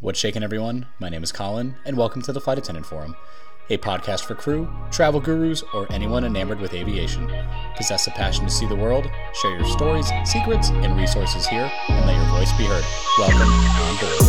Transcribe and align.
What's 0.00 0.20
shaking, 0.20 0.44
everyone? 0.44 0.86
My 1.00 1.08
name 1.08 1.24
is 1.24 1.32
Colin, 1.32 1.74
and 1.84 1.96
welcome 1.96 2.22
to 2.22 2.32
the 2.32 2.40
Flight 2.40 2.56
Attendant 2.56 2.86
Forum, 2.86 3.16
a 3.68 3.78
podcast 3.78 4.26
for 4.26 4.36
crew, 4.36 4.70
travel 4.92 5.18
gurus, 5.18 5.64
or 5.74 5.92
anyone 5.92 6.22
enamored 6.22 6.60
with 6.60 6.72
aviation. 6.72 7.28
Possess 7.76 8.06
a 8.06 8.12
passion 8.12 8.44
to 8.44 8.50
see 8.50 8.68
the 8.68 8.76
world, 8.76 9.10
share 9.34 9.50
your 9.58 9.64
stories, 9.64 10.08
secrets, 10.24 10.68
and 10.70 10.96
resources 10.96 11.48
here, 11.48 11.68
and 11.88 12.06
let 12.06 12.14
your 12.14 12.26
voice 12.30 12.52
be 12.52 12.62
heard. 12.62 12.84
Welcome 13.18 13.50
on 13.50 13.96
board. 13.98 14.22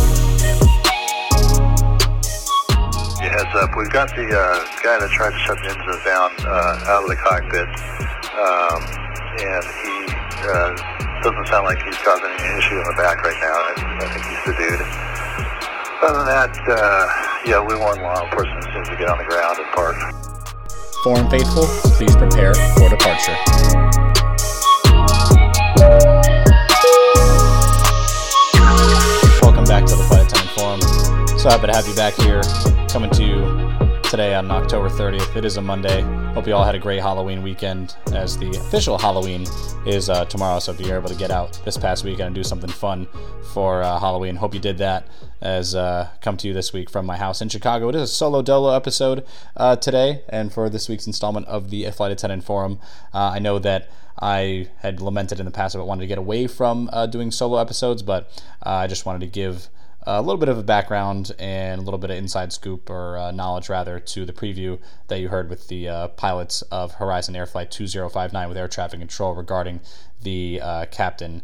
Heads 3.22 3.54
up. 3.54 3.70
We've 3.78 3.94
got 3.94 4.10
the 4.16 4.26
uh, 4.26 4.66
guy 4.82 4.98
that 4.98 5.10
tried 5.14 5.30
to 5.30 5.38
shut 5.38 5.56
the 5.62 5.70
engines 5.70 6.02
down 6.02 6.34
uh, 6.50 6.90
out 6.90 7.04
of 7.04 7.08
the 7.08 7.14
cockpit, 7.14 7.70
um, 8.34 8.82
and 9.38 9.64
he 9.86 9.94
uh, 10.50 10.74
doesn't 11.22 11.46
sound 11.46 11.62
like 11.62 11.78
he's 11.86 11.94
causing 12.02 12.26
any 12.26 12.58
issue 12.58 12.74
in 12.74 12.82
the 12.90 12.98
back 12.98 13.22
right 13.22 13.38
now. 13.38 13.54
I, 13.54 14.02
I 14.02 14.06
think 14.10 14.26
he's 14.26 14.44
the 14.50 14.54
dude. 14.58 15.20
Other 16.02 16.16
than 16.16 16.26
that, 16.28 16.56
uh, 16.66 17.40
yeah, 17.44 17.60
we 17.60 17.76
warn 17.76 18.00
law 18.00 18.24
enforcement 18.24 18.64
as 18.64 18.72
soon 18.72 18.80
as 18.80 18.88
we 18.88 18.96
get 18.96 19.10
on 19.10 19.18
the 19.18 19.24
ground 19.24 19.58
and 19.58 19.68
park. 19.74 19.96
Forum 21.04 21.28
faithful, 21.28 21.64
please 21.92 22.16
prepare 22.16 22.54
for 22.54 22.88
departure. 22.88 23.36
Welcome 29.42 29.64
back 29.64 29.84
to 29.84 29.94
the 29.94 30.06
Flight 30.08 30.24
Attendant 30.24 30.50
Forum. 30.56 31.38
So 31.38 31.50
happy 31.50 31.66
to 31.66 31.74
have 31.74 31.86
you 31.86 31.94
back 31.94 32.14
here, 32.14 32.40
coming 32.88 33.10
to 33.10 33.22
you 33.22 34.00
today 34.08 34.34
on 34.34 34.50
October 34.50 34.88
30th. 34.88 35.36
It 35.36 35.44
is 35.44 35.58
a 35.58 35.60
Monday. 35.60 36.02
Hope 36.34 36.46
you 36.46 36.54
all 36.54 36.64
had 36.64 36.76
a 36.76 36.78
great 36.78 37.00
Halloween 37.00 37.42
weekend, 37.42 37.96
as 38.12 38.38
the 38.38 38.48
official 38.50 38.96
Halloween 38.96 39.46
is 39.84 40.08
uh, 40.08 40.24
tomorrow. 40.26 40.60
So 40.60 40.70
if 40.72 40.80
you're 40.80 40.96
able 40.96 41.08
to 41.08 41.16
get 41.16 41.32
out 41.32 41.60
this 41.64 41.76
past 41.76 42.04
weekend 42.04 42.28
and 42.28 42.34
do 42.34 42.44
something 42.44 42.70
fun 42.70 43.08
for 43.52 43.82
uh, 43.82 43.98
Halloween, 43.98 44.36
hope 44.36 44.54
you 44.54 44.60
did 44.60 44.78
that. 44.78 45.08
As 45.40 45.74
uh, 45.74 46.08
come 46.20 46.36
to 46.36 46.46
you 46.46 46.54
this 46.54 46.72
week 46.72 46.88
from 46.88 47.04
my 47.04 47.16
house 47.16 47.42
in 47.42 47.48
Chicago. 47.48 47.88
It 47.88 47.96
is 47.96 48.02
a 48.02 48.06
solo 48.06 48.42
dolo 48.42 48.74
episode 48.74 49.26
uh, 49.56 49.74
today, 49.74 50.22
and 50.28 50.52
for 50.52 50.70
this 50.70 50.88
week's 50.88 51.06
installment 51.06 51.46
of 51.46 51.70
the 51.70 51.90
Flight 51.90 52.12
Attendant 52.12 52.44
Forum, 52.44 52.78
uh, 53.12 53.32
I 53.34 53.40
know 53.40 53.58
that 53.58 53.90
I 54.20 54.68
had 54.78 55.00
lamented 55.00 55.40
in 55.40 55.46
the 55.46 55.52
past 55.52 55.74
about 55.74 55.88
wanting 55.88 56.02
to 56.02 56.06
get 56.06 56.18
away 56.18 56.46
from 56.46 56.88
uh, 56.92 57.06
doing 57.06 57.32
solo 57.32 57.58
episodes, 57.58 58.02
but 58.02 58.30
I 58.62 58.86
just 58.86 59.04
wanted 59.04 59.20
to 59.22 59.26
give 59.26 59.68
a 60.18 60.22
little 60.22 60.38
bit 60.38 60.48
of 60.48 60.58
a 60.58 60.62
background 60.62 61.32
and 61.38 61.80
a 61.80 61.84
little 61.84 61.98
bit 61.98 62.10
of 62.10 62.16
inside 62.16 62.52
scoop 62.52 62.88
or 62.90 63.16
uh, 63.16 63.30
knowledge 63.30 63.68
rather 63.68 64.00
to 64.00 64.24
the 64.24 64.32
preview 64.32 64.78
that 65.08 65.20
you 65.20 65.28
heard 65.28 65.48
with 65.48 65.68
the 65.68 65.88
uh, 65.88 66.08
pilots 66.08 66.62
of 66.62 66.94
Horizon 66.94 67.36
Air 67.36 67.46
Flight 67.46 67.70
2059 67.70 68.48
with 68.48 68.56
air 68.56 68.68
traffic 68.68 68.98
control 68.98 69.34
regarding 69.34 69.80
the 70.22 70.60
uh, 70.62 70.86
captain 70.90 71.42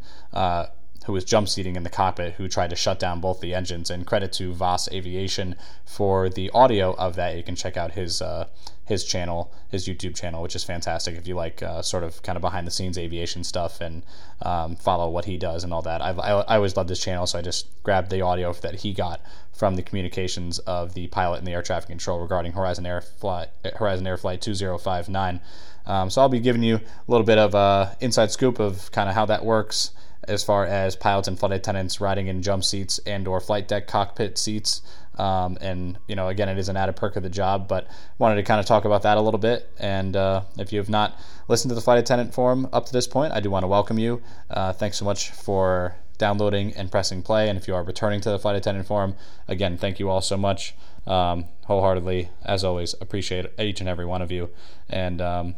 who 1.06 1.12
was 1.12 1.25
jump 1.25 1.48
seating 1.48 1.77
in 1.77 1.84
the 1.84 1.91
cockpit 1.91 2.34
who 2.34 2.48
tried 2.48 2.70
to 2.70 2.77
shut 2.77 2.98
down 2.98 3.20
both 3.20 3.41
the 3.41 3.55
engines. 3.55 3.91
And 3.91 4.05
credit 4.05 4.33
to 4.34 4.53
VASAviation 4.53 5.55
for 5.84 6.28
the 6.28 6.51
audio 6.51 6.95
of 6.97 7.14
that. 7.14 7.36
You 7.36 7.45
can 7.45 7.55
check 7.55 7.77
out 7.77 7.92
his 7.92 8.20
uh, 8.20 8.48
his 8.87 9.05
channel, 9.05 9.53
his 9.69 9.87
YouTube 9.87 10.15
channel, 10.15 10.42
which 10.42 10.56
is 10.56 10.65
fantastic 10.65 11.17
if 11.17 11.27
you 11.27 11.34
like 11.34 11.62
uh, 11.62 11.83
sort 11.83 12.05
of 12.05 12.23
kind 12.23 12.37
of 12.37 12.42
behind 12.42 12.67
the 12.67 12.70
scenes 12.70 12.97
aviation 12.97 13.45
stuff 13.45 13.81
and 13.81 14.03
um, 14.42 14.77
follow 14.77 15.11
what 15.11 15.25
he 15.25 15.37
does 15.37 15.65
and 15.65 15.73
all 15.73 15.83
that. 15.83 16.01
I've, 16.01 16.19
I, 16.19 16.31
I 16.31 16.56
always 16.56 16.77
loved 16.77 16.89
his 16.89 17.01
channel, 17.01 17.27
so 17.27 17.39
I 17.39 17.42
just 17.42 17.67
grabbed 17.83 18.11
the 18.11 18.23
audio 18.23 18.53
that 18.53 18.77
he 18.77 18.92
got 18.92 19.20
from 19.53 19.75
the 19.75 19.83
communications 19.83 20.59
of 20.61 20.95
the 20.95 21.09
pilot 21.09 21.39
and 21.39 21.47
the 21.47 21.53
air 21.53 21.62
traffic 21.62 21.89
control 21.89 22.20
regarding 22.20 22.53
Horizon 22.53 22.87
Air 22.87 23.01
Flight 23.01 23.48
Horizon 23.77 24.07
Air 24.07 24.17
Flight 24.17 24.41
2059. 24.41 25.41
Um, 25.87 26.11
so 26.11 26.20
I'll 26.20 26.29
be 26.29 26.41
giving 26.41 26.62
you 26.62 26.77
a 26.77 26.81
little 27.09 27.27
bit 27.27 27.39
of 27.39 27.55
uh, 27.55 27.95
inside 28.01 28.31
scoop 28.31 28.59
of 28.59 28.91
kind 28.92 29.09
of 29.09 29.14
how 29.14 29.27
that 29.27 29.45
works 29.45 29.91
as 30.29 30.42
far 30.42 30.67
as 30.67 30.97
pilots 30.97 31.29
and 31.29 31.39
flight 31.39 31.53
attendants 31.53 32.01
riding 32.01 32.27
in 32.27 32.42
jump 32.42 32.64
seats 32.64 32.98
and 33.07 33.29
or 33.29 33.41
flight 33.41 33.69
deck 33.69 33.87
cockpit 33.87 34.39
seats. 34.39 34.83
Um, 35.17 35.56
and 35.61 35.98
you 36.09 36.17
know, 36.17 36.28
again, 36.28 36.48
it 36.48 36.59
is 36.59 36.69
an 36.69 36.77
added 36.77 36.97
perk 36.97 37.17
of 37.17 37.22
the 37.22 37.31
job, 37.31 37.69
but 37.69 37.89
wanted 38.19 38.36
to 38.36 38.42
kind 38.42 38.61
of 38.61 38.67
talk 38.67 38.84
about 38.84 39.03
that 39.03 39.17
a 39.17 39.20
little 39.20 39.41
bit. 39.41 39.70
And 39.78 40.17
uh, 40.17 40.42
if 40.58 40.73
you 40.73 40.78
have 40.78 40.89
not 40.89 41.19
listened 41.48 41.70
to 41.70 41.75
the 41.75 41.81
flight 41.81 41.98
attendant 41.98 42.35
forum 42.35 42.68
up 42.73 42.86
to 42.86 42.92
this 42.92 43.07
point, 43.07 43.33
I 43.33 43.41
do 43.41 43.51
want 43.51 43.63
to 43.63 43.68
welcome 43.68 43.98
you. 43.98 44.23
Uh, 44.51 44.73
thanks 44.73 44.98
so 44.98 45.05
much 45.05 45.30
for 45.30 45.96
downloading 46.18 46.74
and 46.74 46.91
pressing 46.91 47.23
play. 47.23 47.48
And 47.48 47.58
if 47.58 47.68
you 47.68 47.74
are 47.74 47.83
returning 47.83 48.20
to 48.23 48.30
the 48.30 48.39
flight 48.39 48.57
attendant 48.57 48.86
forum, 48.86 49.14
again, 49.48 49.77
thank 49.77 49.98
you 49.98 50.08
all 50.08 50.20
so 50.20 50.36
much. 50.36 50.74
Um, 51.07 51.46
wholeheartedly, 51.67 52.30
as 52.45 52.64
always, 52.64 52.95
appreciate 53.01 53.46
each 53.58 53.80
and 53.80 53.89
every 53.89 54.07
one 54.07 54.23
of 54.23 54.33
you. 54.33 54.51
And 54.89 55.20
um, 55.20 55.55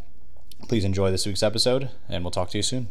please 0.68 0.84
enjoy 0.84 1.10
this 1.10 1.26
week's 1.26 1.42
episode, 1.42 1.90
and 2.08 2.22
we'll 2.24 2.30
talk 2.30 2.50
to 2.50 2.58
you 2.58 2.62
soon. 2.62 2.88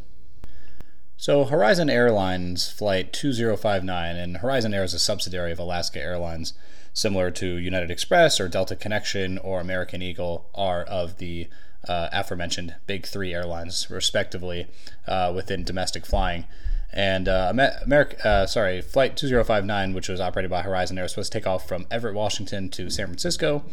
So, 1.19 1.45
Horizon 1.45 1.89
Airlines 1.89 2.69
Flight 2.69 3.11
2059, 3.11 4.15
and 4.15 4.37
Horizon 4.37 4.71
Air 4.71 4.83
is 4.83 4.93
a 4.93 4.99
subsidiary 4.99 5.51
of 5.51 5.57
Alaska 5.57 5.99
Airlines, 5.99 6.53
similar 6.93 7.31
to 7.31 7.57
United 7.57 7.89
Express 7.89 8.39
or 8.39 8.47
Delta 8.47 8.75
Connection 8.75 9.39
or 9.39 9.59
American 9.59 10.03
Eagle, 10.03 10.47
are 10.53 10.83
of 10.83 11.17
the 11.17 11.47
uh, 11.87 12.09
aforementioned 12.13 12.75
big 12.85 13.07
three 13.07 13.33
airlines, 13.33 13.89
respectively, 13.89 14.67
uh, 15.07 15.33
within 15.35 15.63
domestic 15.63 16.05
flying. 16.05 16.45
And 16.93 17.27
uh, 17.27 17.51
America, 17.51 18.23
uh, 18.23 18.45
sorry, 18.45 18.79
Flight 18.83 19.17
2059, 19.17 19.93
which 19.93 20.09
was 20.09 20.21
operated 20.21 20.51
by 20.51 20.61
Horizon 20.61 20.99
Air, 20.99 21.05
was 21.05 21.13
supposed 21.13 21.31
to 21.31 21.39
take 21.39 21.47
off 21.47 21.67
from 21.67 21.87
Everett, 21.89 22.13
Washington 22.13 22.69
to 22.69 22.91
San 22.91 23.07
Francisco, 23.07 23.65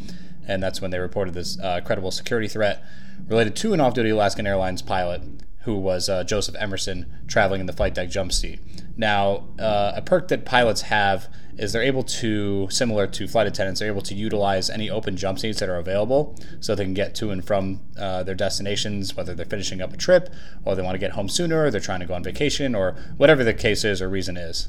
and 0.49 0.62
that's 0.62 0.81
when 0.81 0.91
they 0.91 0.99
reported 0.99 1.34
this 1.34 1.61
uh, 1.61 1.82
credible 1.84 2.11
security 2.11 2.49
threat 2.49 2.82
related 3.28 3.55
to 3.56 3.75
an 3.75 3.81
off-duty 3.81 4.09
Alaskan 4.09 4.47
Airlines 4.47 4.81
pilot 4.81 5.21
who 5.64 5.76
was 5.76 6.08
uh, 6.08 6.25
Joseph 6.25 6.54
Emerson 6.58 7.06
traveling 7.26 7.60
in 7.60 7.66
the 7.66 7.72
flight 7.72 7.94
deck 7.94 8.10
jump 8.10 8.32
seat. 8.32 8.60
Now, 8.97 9.48
uh, 9.58 9.92
a 9.97 10.02
perk 10.02 10.28
that 10.28 10.44
pilots 10.44 10.82
have 10.82 11.28
is 11.56 11.72
they're 11.72 11.82
able 11.82 12.02
to, 12.02 12.69
similar 12.70 13.06
to 13.06 13.26
flight 13.26 13.47
attendants, 13.47 13.80
they're 13.80 13.88
able 13.88 14.02
to 14.02 14.14
utilize 14.14 14.69
any 14.69 14.91
open 14.91 15.16
jump 15.16 15.38
seats 15.38 15.60
that 15.60 15.69
are 15.69 15.76
available 15.76 16.36
so 16.60 16.75
they 16.75 16.84
can 16.84 16.94
get 16.94 17.14
to 17.16 17.30
and 17.30 17.44
from 17.44 17.80
uh, 17.98 18.22
their 18.22 18.34
destinations, 18.34 19.16
whether 19.16 19.34
they're 19.34 19.47
finishing 19.47 19.80
up 19.80 19.92
a 19.92 19.97
trip 19.97 20.32
or 20.64 20.75
they 20.75 20.82
want 20.82 20.94
to 20.94 20.98
get 20.98 21.12
home 21.12 21.28
sooner, 21.28 21.64
or 21.64 21.70
they're 21.70 21.81
trying 21.81 22.00
to 22.00 22.06
go 22.06 22.14
on 22.14 22.22
vacation, 22.22 22.75
or 22.75 22.96
whatever 23.16 23.42
the 23.42 23.54
case 23.54 23.84
is 23.84 24.02
or 24.02 24.08
reason 24.08 24.36
is. 24.36 24.69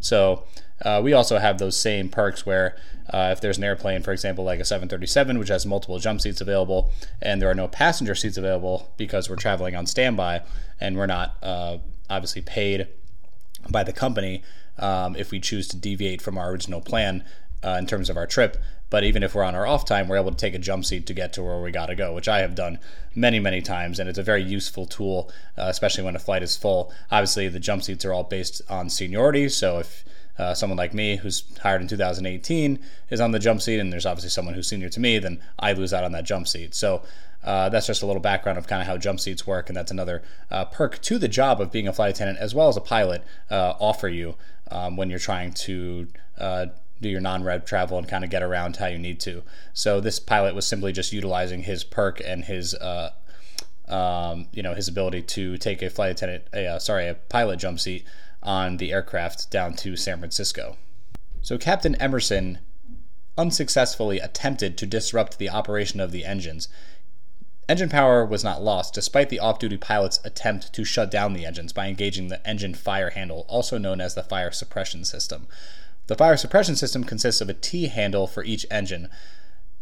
So, 0.00 0.44
uh, 0.82 1.00
we 1.02 1.12
also 1.12 1.38
have 1.38 1.58
those 1.58 1.78
same 1.78 2.08
perks 2.08 2.44
where 2.44 2.76
uh, 3.10 3.30
if 3.32 3.40
there's 3.40 3.58
an 3.58 3.64
airplane, 3.64 4.02
for 4.02 4.12
example, 4.12 4.44
like 4.44 4.60
a 4.60 4.64
737, 4.64 5.38
which 5.38 5.48
has 5.48 5.64
multiple 5.66 5.98
jump 5.98 6.20
seats 6.20 6.40
available, 6.40 6.90
and 7.22 7.40
there 7.40 7.50
are 7.50 7.54
no 7.54 7.68
passenger 7.68 8.14
seats 8.14 8.36
available 8.36 8.92
because 8.96 9.30
we're 9.30 9.36
traveling 9.36 9.76
on 9.76 9.86
standby 9.86 10.42
and 10.80 10.96
we're 10.96 11.06
not 11.06 11.36
uh, 11.42 11.78
obviously 12.10 12.42
paid 12.42 12.88
by 13.70 13.82
the 13.82 13.92
company 13.92 14.42
um, 14.78 15.16
if 15.16 15.30
we 15.30 15.40
choose 15.40 15.68
to 15.68 15.76
deviate 15.76 16.20
from 16.20 16.36
our 16.36 16.50
original 16.50 16.80
plan 16.80 17.24
uh, 17.64 17.76
in 17.78 17.86
terms 17.86 18.10
of 18.10 18.16
our 18.16 18.26
trip. 18.26 18.56
But 18.88 19.02
even 19.02 19.24
if 19.24 19.34
we're 19.34 19.42
on 19.42 19.56
our 19.56 19.66
off 19.66 19.84
time, 19.84 20.06
we're 20.06 20.16
able 20.16 20.30
to 20.30 20.36
take 20.36 20.54
a 20.54 20.60
jump 20.60 20.84
seat 20.84 21.06
to 21.06 21.14
get 21.14 21.32
to 21.32 21.42
where 21.42 21.60
we 21.60 21.72
got 21.72 21.86
to 21.86 21.96
go, 21.96 22.14
which 22.14 22.28
I 22.28 22.38
have 22.38 22.54
done 22.54 22.78
many, 23.16 23.40
many 23.40 23.60
times. 23.60 23.98
And 23.98 24.08
it's 24.08 24.18
a 24.18 24.22
very 24.22 24.44
useful 24.44 24.86
tool, 24.86 25.30
uh, 25.58 25.64
especially 25.66 26.04
when 26.04 26.14
a 26.14 26.20
flight 26.20 26.44
is 26.44 26.56
full. 26.56 26.92
Obviously, 27.10 27.48
the 27.48 27.58
jump 27.58 27.82
seats 27.82 28.04
are 28.04 28.12
all 28.12 28.22
based 28.22 28.62
on 28.70 28.88
seniority. 28.88 29.48
So 29.48 29.78
if 29.78 30.04
uh, 30.38 30.54
someone 30.54 30.76
like 30.76 30.94
me 30.94 31.16
who's 31.16 31.44
hired 31.60 31.80
in 31.80 31.88
2018 31.88 32.78
is 33.10 33.20
on 33.20 33.32
the 33.32 33.38
jump 33.38 33.62
seat, 33.62 33.78
and 33.78 33.92
there's 33.92 34.06
obviously 34.06 34.30
someone 34.30 34.54
who's 34.54 34.68
senior 34.68 34.88
to 34.88 35.00
me, 35.00 35.18
then 35.18 35.40
I 35.58 35.72
lose 35.72 35.92
out 35.92 36.04
on 36.04 36.12
that 36.12 36.24
jump 36.24 36.48
seat. 36.48 36.74
So 36.74 37.02
uh, 37.44 37.68
that's 37.68 37.86
just 37.86 38.02
a 38.02 38.06
little 38.06 38.20
background 38.20 38.58
of 38.58 38.66
kind 38.66 38.82
of 38.82 38.88
how 38.88 38.98
jump 38.98 39.20
seats 39.20 39.46
work, 39.46 39.68
and 39.68 39.76
that's 39.76 39.90
another 39.90 40.22
uh, 40.50 40.64
perk 40.64 41.00
to 41.02 41.18
the 41.18 41.28
job 41.28 41.60
of 41.60 41.70
being 41.70 41.88
a 41.88 41.92
flight 41.92 42.14
attendant 42.14 42.38
as 42.38 42.54
well 42.54 42.68
as 42.68 42.76
a 42.76 42.80
pilot 42.80 43.22
uh, 43.50 43.74
offer 43.78 44.08
you 44.08 44.34
um, 44.70 44.96
when 44.96 45.08
you're 45.10 45.18
trying 45.18 45.52
to 45.52 46.08
uh, 46.38 46.66
do 47.00 47.08
your 47.08 47.20
non-rev 47.20 47.64
travel 47.64 47.98
and 47.98 48.08
kind 48.08 48.24
of 48.24 48.30
get 48.30 48.42
around 48.42 48.76
how 48.76 48.86
you 48.86 48.98
need 48.98 49.20
to. 49.20 49.42
So 49.72 50.00
this 50.00 50.18
pilot 50.18 50.54
was 50.54 50.66
simply 50.66 50.92
just 50.92 51.12
utilizing 51.12 51.62
his 51.62 51.84
perk 51.84 52.20
and 52.24 52.44
his 52.44 52.74
uh, 52.74 53.12
um, 53.88 54.48
you 54.52 54.62
know 54.62 54.74
his 54.74 54.88
ability 54.88 55.22
to 55.22 55.56
take 55.58 55.82
a 55.82 55.90
flight 55.90 56.10
attendant, 56.10 56.44
a, 56.52 56.66
uh, 56.66 56.78
sorry, 56.78 57.06
a 57.06 57.14
pilot 57.14 57.58
jump 57.58 57.78
seat 57.78 58.04
on 58.46 58.78
the 58.78 58.92
aircraft 58.92 59.50
down 59.50 59.74
to 59.74 59.96
San 59.96 60.18
Francisco. 60.18 60.76
So 61.42 61.58
Captain 61.58 61.94
Emerson 61.96 62.60
unsuccessfully 63.36 64.18
attempted 64.18 64.78
to 64.78 64.86
disrupt 64.86 65.38
the 65.38 65.50
operation 65.50 66.00
of 66.00 66.12
the 66.12 66.24
engines. 66.24 66.68
Engine 67.68 67.88
power 67.88 68.24
was 68.24 68.44
not 68.44 68.62
lost, 68.62 68.94
despite 68.94 69.28
the 69.28 69.40
off 69.40 69.58
duty 69.58 69.76
pilot's 69.76 70.20
attempt 70.24 70.72
to 70.72 70.84
shut 70.84 71.10
down 71.10 71.32
the 71.32 71.44
engines 71.44 71.72
by 71.72 71.88
engaging 71.88 72.28
the 72.28 72.46
engine 72.48 72.74
fire 72.74 73.10
handle, 73.10 73.44
also 73.48 73.76
known 73.76 74.00
as 74.00 74.14
the 74.14 74.22
fire 74.22 74.52
suppression 74.52 75.04
system. 75.04 75.48
The 76.06 76.14
fire 76.14 76.36
suppression 76.36 76.76
system 76.76 77.02
consists 77.02 77.40
of 77.40 77.48
a 77.48 77.54
T 77.54 77.88
handle 77.88 78.28
for 78.28 78.44
each 78.44 78.64
engine. 78.70 79.08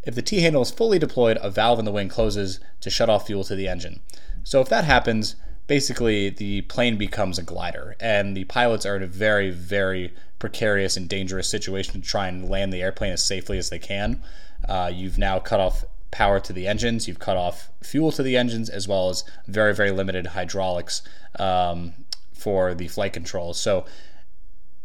If 0.03 0.15
the 0.15 0.23
T 0.23 0.41
handle 0.41 0.63
is 0.63 0.71
fully 0.71 0.99
deployed, 0.99 1.39
a 1.43 1.51
valve 1.51 1.79
in 1.79 1.85
the 1.85 1.93
wing 1.93 2.09
closes 2.09 2.59
to 2.81 2.91
shut 2.91 3.11
off 3.11 3.27
fuel 3.27 3.45
to 3.45 3.55
the 3.55 3.69
engine. 3.69 4.01
So 4.43 4.61
if 4.63 4.69
that 4.71 4.85
happens, 4.85 5.37
basically 5.67 6.31
the 6.31 6.63
plane 6.63 6.97
becomes 6.97 7.39
a 7.39 7.43
glider, 7.43 7.97
and 8.01 8.37
the 8.37 8.45
pilots 8.45 8.85
are 8.87 8.97
in 8.97 9.03
a 9.03 9.07
very, 9.07 9.51
very 9.51 10.13
precarious 10.39 10.97
and 10.97 11.09
dangerous 11.09 11.49
situation 11.49 12.01
to 12.01 12.07
try 12.07 12.29
and 12.29 12.49
land 12.51 12.73
the 12.73 12.83
airplane 12.83 13.13
as 13.13 13.23
safely 13.23 13.59
as 13.59 13.71
they 13.71 13.79
can. 13.79 14.23
Uh, 14.69 14.91
you've 14.93 15.19
now 15.19 15.39
cut 15.39 15.61
off 15.61 15.85
power 16.11 16.39
to 16.39 16.53
the 16.53 16.67
engines, 16.67 17.09
you've 17.09 17.19
cut 17.19 17.37
off 17.37 17.71
fuel 17.83 18.13
to 18.13 18.23
the 18.23 18.37
engines, 18.37 18.69
as 18.69 18.87
well 18.87 19.09
as 19.09 19.25
very, 19.47 19.75
very 19.75 19.91
limited 19.91 20.27
hydraulics 20.29 21.03
um, 21.39 21.95
for 22.33 22.75
the 22.75 22.89
flight 22.89 23.13
controls. 23.13 23.59
So 23.59 23.85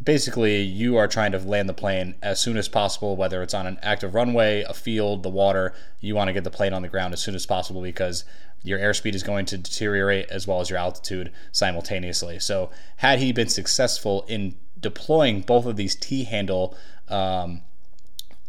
basically 0.03 0.61
you 0.61 0.97
are 0.97 1.07
trying 1.07 1.31
to 1.31 1.39
land 1.39 1.67
the 1.67 1.73
plane 1.73 2.15
as 2.21 2.39
soon 2.39 2.57
as 2.57 2.67
possible, 2.67 3.15
whether 3.15 3.43
it's 3.43 3.53
on 3.53 3.67
an 3.67 3.79
active 3.81 4.15
runway, 4.15 4.63
a 4.63 4.73
field, 4.73 5.23
the 5.23 5.29
water. 5.29 5.73
You 5.99 6.15
want 6.15 6.29
to 6.29 6.33
get 6.33 6.43
the 6.43 6.51
plane 6.51 6.73
on 6.73 6.81
the 6.81 6.87
ground 6.87 7.13
as 7.13 7.21
soon 7.21 7.35
as 7.35 7.45
possible 7.45 7.81
because 7.81 8.23
your 8.63 8.79
airspeed 8.79 9.13
is 9.13 9.23
going 9.23 9.45
to 9.47 9.57
deteriorate 9.57 10.29
as 10.29 10.47
well 10.47 10.61
as 10.61 10.69
your 10.69 10.79
altitude 10.79 11.31
simultaneously. 11.51 12.39
So, 12.39 12.69
had 12.97 13.19
he 13.19 13.31
been 13.31 13.49
successful 13.49 14.25
in 14.27 14.55
deploying 14.79 15.41
both 15.41 15.65
of 15.65 15.75
these 15.75 15.95
T 15.95 16.23
handle 16.23 16.77
um, 17.07 17.61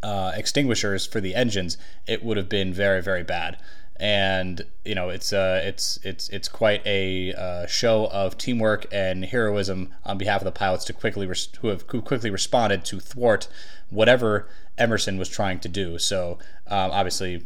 uh, 0.02 0.32
extinguishers 0.34 1.06
for 1.06 1.20
the 1.20 1.34
engines, 1.34 1.76
it 2.06 2.24
would 2.24 2.36
have 2.36 2.48
been 2.48 2.72
very, 2.72 3.02
very 3.02 3.22
bad 3.22 3.56
and 4.00 4.64
you 4.82 4.94
know 4.94 5.10
it's 5.10 5.30
uh, 5.30 5.60
it's 5.62 5.98
it's 6.02 6.30
it's 6.30 6.48
quite 6.48 6.84
a 6.86 7.34
uh, 7.34 7.66
show 7.66 8.06
of 8.06 8.38
teamwork 8.38 8.86
and 8.90 9.26
heroism 9.26 9.94
on 10.04 10.16
behalf 10.16 10.40
of 10.40 10.46
the 10.46 10.52
pilots 10.52 10.86
to 10.86 10.94
quickly 10.94 11.26
res- 11.26 11.48
who 11.60 11.68
have 11.68 11.84
who 11.88 12.00
quickly 12.00 12.30
responded 12.30 12.82
to 12.86 12.98
thwart 12.98 13.46
whatever 13.90 14.48
Emerson 14.78 15.18
was 15.18 15.28
trying 15.28 15.60
to 15.60 15.68
do. 15.68 15.98
So 15.98 16.38
um, 16.68 16.90
obviously, 16.92 17.44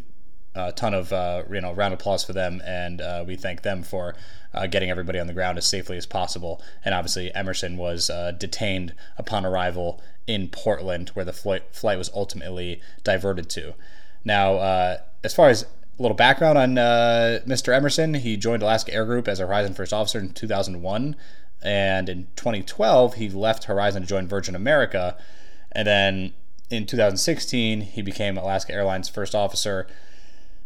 a 0.54 0.70
ton 0.70 0.94
of 0.94 1.12
uh, 1.12 1.42
you 1.50 1.60
know 1.60 1.72
round 1.72 1.92
of 1.92 2.00
applause 2.00 2.22
for 2.22 2.32
them, 2.32 2.62
and 2.64 3.00
uh, 3.00 3.24
we 3.26 3.34
thank 3.34 3.62
them 3.62 3.82
for 3.82 4.14
uh, 4.54 4.68
getting 4.68 4.90
everybody 4.90 5.18
on 5.18 5.26
the 5.26 5.34
ground 5.34 5.58
as 5.58 5.66
safely 5.66 5.96
as 5.96 6.06
possible. 6.06 6.62
And 6.84 6.94
obviously, 6.94 7.34
Emerson 7.34 7.76
was 7.76 8.08
uh, 8.10 8.30
detained 8.30 8.94
upon 9.18 9.44
arrival 9.44 10.00
in 10.28 10.48
Portland, 10.48 11.08
where 11.10 11.24
the 11.24 11.32
flight 11.32 11.74
flight 11.74 11.98
was 11.98 12.10
ultimately 12.14 12.80
diverted 13.02 13.50
to. 13.50 13.74
Now, 14.24 14.98
as 15.24 15.34
far 15.34 15.48
as 15.48 15.66
a 15.98 16.02
little 16.02 16.16
background 16.16 16.58
on 16.58 16.78
uh, 16.78 17.40
Mr. 17.46 17.74
Emerson. 17.74 18.14
He 18.14 18.36
joined 18.36 18.62
Alaska 18.62 18.92
Air 18.92 19.04
Group 19.04 19.28
as 19.28 19.38
a 19.38 19.46
Horizon 19.46 19.74
First 19.74 19.92
Officer 19.92 20.18
in 20.18 20.32
2001. 20.32 21.16
And 21.62 22.08
in 22.08 22.26
2012, 22.36 23.14
he 23.14 23.28
left 23.30 23.64
Horizon 23.64 24.02
to 24.02 24.08
join 24.08 24.26
Virgin 24.26 24.54
America. 24.54 25.16
And 25.72 25.86
then 25.86 26.32
in 26.68 26.86
2016, 26.86 27.82
he 27.82 28.02
became 28.02 28.36
Alaska 28.36 28.72
Airlines 28.72 29.08
First 29.08 29.34
Officer 29.34 29.86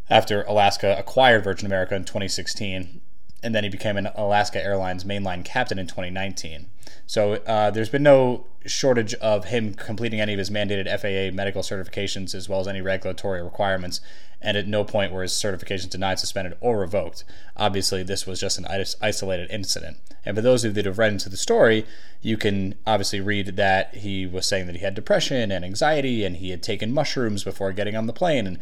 after 0.09 0.43
Alaska 0.45 0.97
acquired 0.99 1.45
Virgin 1.45 1.67
America 1.67 1.95
in 1.95 2.05
2016. 2.05 3.01
And 3.43 3.55
then 3.55 3.63
he 3.63 3.71
became 3.71 3.97
an 3.97 4.09
Alaska 4.17 4.63
Airlines 4.65 5.05
mainline 5.05 5.45
captain 5.45 5.79
in 5.79 5.87
2019. 5.87 6.67
So 7.07 7.35
uh, 7.35 7.71
there's 7.71 7.91
been 7.91 8.03
no 8.03 8.47
shortage 8.67 9.15
of 9.15 9.47
him 9.47 9.75
completing 9.75 10.21
any 10.21 10.33
of 10.33 10.39
his 10.39 10.51
mandated 10.51 10.89
FAA 10.89 11.35
medical 11.35 11.63
certifications 11.63 12.35
as 12.35 12.49
well 12.49 12.61
as 12.61 12.69
any 12.69 12.81
regulatory 12.81 13.43
requirements 13.43 14.01
and 14.40 14.56
at 14.56 14.69
no 14.69 14.85
point 14.85 15.12
were 15.12 15.23
his 15.23 15.32
certifications 15.32 15.90
denied, 15.90 16.19
suspended, 16.19 16.56
or 16.61 16.79
revoked. 16.79 17.25
Obviously, 17.56 18.02
this 18.02 18.26
was 18.26 18.40
just 18.40 18.58
an 18.58 18.67
isolated 19.00 19.50
incident. 19.50 19.99
And 20.25 20.37
for 20.37 20.43
those 20.43 20.64
of 20.64 20.70
you 20.70 20.75
that 20.75 20.87
have 20.87 20.99
read 20.99 21.12
into 21.12 21.29
the 21.29 21.37
story, 21.37 21.87
you 22.20 22.37
can 22.37 22.75
obviously 22.87 23.20
read 23.20 23.56
that 23.56 23.94
he 23.96 24.26
was 24.26 24.46
saying 24.46 24.67
that 24.67 24.76
he 24.76 24.82
had 24.82 24.94
depression 24.94 25.50
and 25.50 25.64
anxiety 25.64 26.25
and 26.25 26.37
he 26.37 26.50
had 26.50 26.62
taken 26.62 26.93
mushrooms 26.93 27.44
before 27.44 27.73
getting 27.73 27.96
on 27.96 28.06
the 28.06 28.12
plane. 28.12 28.46
And 28.46 28.58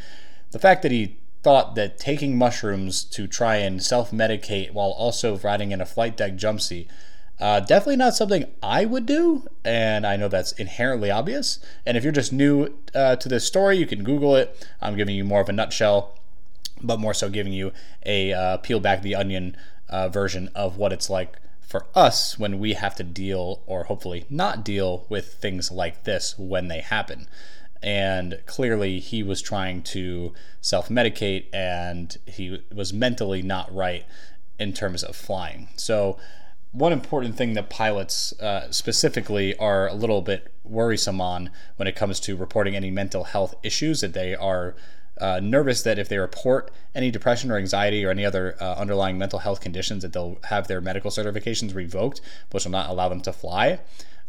the 0.50 0.58
fact 0.58 0.82
that 0.82 0.93
he 0.93 1.19
thought 1.43 1.75
that 1.75 1.99
taking 1.99 2.37
mushrooms 2.37 3.05
to 3.05 3.26
try 3.26 3.56
and 3.56 3.82
self 3.82 4.11
medicate 4.11 4.73
while 4.73 4.90
also 4.90 5.38
riding 5.38 5.73
in 5.73 5.81
a 5.81 5.87
flight 5.87 6.17
deck 6.17 6.37
jump 6.37 6.61
seat 6.61 6.90
uh, 7.38 7.61
definitely 7.61 7.97
not 7.97 8.15
something 8.15 8.47
I 8.62 8.85
would 8.85 9.05
do, 9.05 9.47
and 9.65 10.06
I 10.06 10.17
know 10.17 10.29
that's 10.29 10.53
inherently 10.53 11.11
obvious. 11.11 11.61
And 11.85 11.97
if 11.97 12.03
you're 12.03 12.12
just 12.12 12.33
new 12.33 12.75
uh, 12.94 13.17
to 13.17 13.29
this 13.29 13.47
story, 13.47 13.77
you 13.77 13.87
can 13.87 14.05
Google 14.05 14.37
it. 14.37 14.67
I'm 14.81 14.97
giving 14.97 15.15
you 15.15 15.25
more 15.25 15.41
of 15.43 15.49
a 15.49 15.53
nutshell, 15.53 16.19
but 16.83 16.99
more 16.99 17.12
so 17.12 17.29
giving 17.29 17.53
you 17.53 17.73
a 18.06 18.33
uh, 18.33 18.56
peel 18.59 18.81
back 18.81 19.03
the 19.03 19.15
onion 19.15 19.56
uh, 19.88 20.09
version 20.09 20.49
of 20.55 20.79
what 20.79 20.93
it's 20.93 21.11
like 21.11 21.37
for 21.61 21.87
us 21.94 22.38
when 22.38 22.59
we 22.59 22.73
have 22.73 22.94
to 22.94 23.03
deal, 23.03 23.62
or 23.67 23.85
hopefully 23.85 24.25
not 24.31 24.65
deal, 24.65 25.05
with 25.09 25.35
things 25.35 25.71
like 25.71 26.05
this 26.05 26.38
when 26.38 26.69
they 26.69 26.81
happen. 26.81 27.27
And 27.83 28.41
clearly, 28.47 28.99
he 28.99 29.23
was 29.23 29.43
trying 29.43 29.83
to 29.83 30.33
self 30.62 30.88
medicate, 30.88 31.47
and 31.53 32.17
he 32.25 32.62
was 32.75 32.94
mentally 32.94 33.43
not 33.43 33.75
right 33.75 34.06
in 34.59 34.73
terms 34.73 35.03
of 35.03 35.15
flying. 35.15 35.69
So, 35.77 36.17
one 36.76 36.93
important 36.93 37.37
thing 37.37 37.55
that 37.55 37.70
pilots 37.70 38.38
uh, 38.38 38.70
specifically 38.70 39.56
are 39.56 39.88
a 39.88 39.94
little 39.94 40.20
bit 40.20 40.52
worrisome 40.62 41.23
on 41.23 41.50
when 41.76 41.88
it 41.88 41.96
comes 41.96 42.20
to 42.20 42.37
reporting 42.37 42.76
any 42.76 42.90
mental 42.90 43.25
health 43.25 43.55
issues 43.62 44.02
that 44.02 44.12
they 44.12 44.34
are 44.34 44.76
uh, 45.19 45.40
nervous 45.43 45.82
that 45.82 45.99
if 45.99 46.11
they 46.11 46.19
report 46.19 46.70
any 46.94 47.11
depression 47.11 47.50
or 47.50 47.56
anxiety 47.56 48.05
or 48.05 48.11
any 48.11 48.26
other 48.26 48.56
uh, 48.61 48.75
underlying 48.75 49.17
mental 49.17 49.38
health 49.38 49.62
conditions 49.62 50.02
that 50.02 50.12
they'll 50.12 50.38
have 50.44 50.69
their 50.69 50.82
medical 50.82 51.11
certifications 51.11 51.75
revoked 51.75 52.20
which 52.50 52.64
will 52.64 52.73
not 52.73 52.90
allow 52.90 53.08
them 53.08 53.23
to 53.23 53.32
fly. 53.32 53.81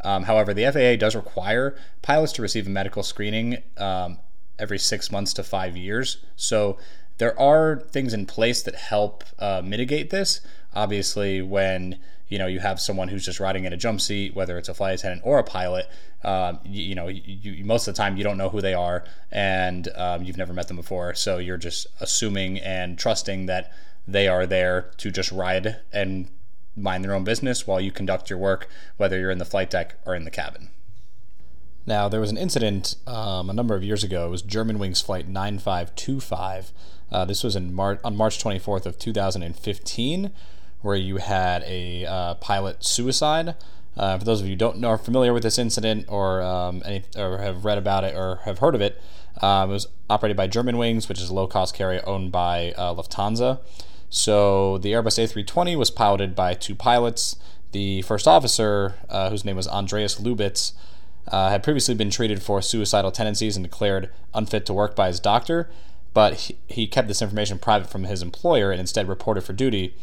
Um, 0.05 0.23
however 0.23 0.53
the 0.53 0.63
faa 0.71 0.95
does 0.97 1.17
require 1.17 1.75
pilots 2.01 2.31
to 2.33 2.41
receive 2.41 2.67
a 2.67 2.69
medical 2.69 3.03
screening 3.03 3.57
um, 3.77 4.19
every 4.57 4.79
six 4.79 5.11
months 5.11 5.33
to 5.33 5.43
five 5.43 5.75
years. 5.75 6.23
So 6.37 6.77
there 7.17 7.37
are 7.37 7.81
things 7.91 8.13
in 8.13 8.25
place 8.25 8.63
that 8.63 8.75
help 8.75 9.25
uh, 9.37 9.61
mitigate 9.65 10.11
this. 10.11 10.39
Obviously 10.73 11.41
when 11.41 11.99
you 12.29 12.37
know 12.37 12.47
you 12.47 12.59
have 12.59 12.79
someone 12.79 13.07
who's 13.07 13.25
just 13.25 13.39
riding 13.39 13.65
in 13.65 13.73
a 13.73 13.77
jump 13.77 14.01
seat, 14.01 14.35
whether 14.35 14.57
it's 14.57 14.69
a 14.69 14.73
flight 14.73 14.99
attendant 14.99 15.21
or 15.25 15.39
a 15.39 15.43
pilot. 15.43 15.87
Um, 16.23 16.59
you, 16.65 16.83
you, 16.83 16.95
know, 16.95 17.07
you, 17.07 17.21
you, 17.25 17.63
most 17.63 17.87
of 17.87 17.93
the 17.93 17.97
time 17.97 18.17
you 18.17 18.23
don't 18.23 18.37
know 18.37 18.49
who 18.49 18.61
they 18.61 18.73
are, 18.73 19.03
and 19.31 19.87
um, 19.95 20.23
you've 20.23 20.37
never 20.37 20.53
met 20.53 20.67
them 20.67 20.77
before, 20.77 21.13
so 21.13 21.37
you're 21.37 21.57
just 21.57 21.87
assuming 21.99 22.59
and 22.59 22.97
trusting 22.97 23.45
that 23.45 23.71
they 24.07 24.27
are 24.27 24.45
there 24.45 24.91
to 24.97 25.11
just 25.11 25.31
ride 25.31 25.77
and 25.91 26.29
mind 26.75 27.03
their 27.03 27.13
own 27.13 27.23
business 27.23 27.67
while 27.67 27.81
you 27.81 27.91
conduct 27.91 28.29
your 28.29 28.39
work, 28.39 28.67
whether 28.97 29.19
you're 29.19 29.31
in 29.31 29.37
the 29.37 29.45
flight 29.45 29.69
deck 29.69 29.95
or 30.05 30.15
in 30.15 30.23
the 30.23 30.31
cabin. 30.31 30.69
Now, 31.85 32.09
there 32.09 32.19
was 32.19 32.31
an 32.31 32.37
incident 32.37 32.95
um, 33.07 33.49
a 33.49 33.53
number 33.53 33.73
of 33.73 33.83
years 33.83 34.03
ago. 34.03 34.27
It 34.27 34.29
was 34.29 34.43
Germanwings 34.43 35.03
Flight 35.03 35.27
9525. 35.27 36.73
Uh, 37.09 37.25
this 37.25 37.43
was 37.43 37.55
in 37.55 37.73
Mar- 37.73 37.99
on 38.03 38.15
March 38.15 38.43
24th 38.43 38.85
of 38.85 38.99
2015 38.99 40.31
where 40.81 40.95
you 40.95 41.17
had 41.17 41.63
a 41.63 42.05
uh, 42.05 42.33
pilot 42.35 42.83
suicide. 42.83 43.55
Uh, 43.95 44.17
for 44.17 44.25
those 44.25 44.41
of 44.41 44.45
you 44.45 44.53
who 44.53 44.57
don't 44.57 44.77
know, 44.77 44.89
are 44.89 44.97
familiar 44.97 45.33
with 45.33 45.43
this 45.43 45.57
incident 45.57 46.05
or 46.07 46.41
um, 46.41 46.83
any, 46.85 47.03
or 47.17 47.39
have 47.39 47.65
read 47.65 47.77
about 47.77 48.03
it 48.03 48.15
or 48.15 48.37
have 48.45 48.59
heard 48.59 48.75
of 48.75 48.81
it, 48.81 49.01
um, 49.41 49.69
it 49.69 49.73
was 49.73 49.87
operated 50.09 50.37
by 50.37 50.47
Germanwings, 50.47 51.09
which 51.09 51.19
is 51.19 51.29
a 51.29 51.33
low-cost 51.33 51.75
carrier 51.75 52.01
owned 52.05 52.31
by 52.31 52.73
uh, 52.77 52.93
Lufthansa. 52.93 53.59
So 54.09 54.77
the 54.77 54.93
Airbus 54.93 55.45
A320 55.45 55.77
was 55.77 55.91
piloted 55.91 56.35
by 56.35 56.53
two 56.53 56.75
pilots. 56.75 57.35
The 57.71 58.01
first 58.03 58.27
officer, 58.27 58.95
uh, 59.09 59.29
whose 59.29 59.43
name 59.43 59.55
was 59.55 59.67
Andreas 59.67 60.19
Lubitz, 60.19 60.73
uh, 61.27 61.49
had 61.49 61.63
previously 61.63 61.93
been 61.93 62.09
treated 62.09 62.41
for 62.41 62.61
suicidal 62.61 63.11
tendencies 63.11 63.57
and 63.57 63.65
declared 63.65 64.09
unfit 64.33 64.65
to 64.67 64.73
work 64.73 64.95
by 64.95 65.07
his 65.07 65.19
doctor, 65.19 65.69
but 66.13 66.35
he, 66.35 66.57
he 66.67 66.87
kept 66.87 67.07
this 67.07 67.21
information 67.21 67.59
private 67.59 67.89
from 67.89 68.05
his 68.05 68.21
employer 68.21 68.71
and 68.71 68.79
instead 68.79 69.09
reported 69.09 69.41
for 69.41 69.53
duty 69.53 69.93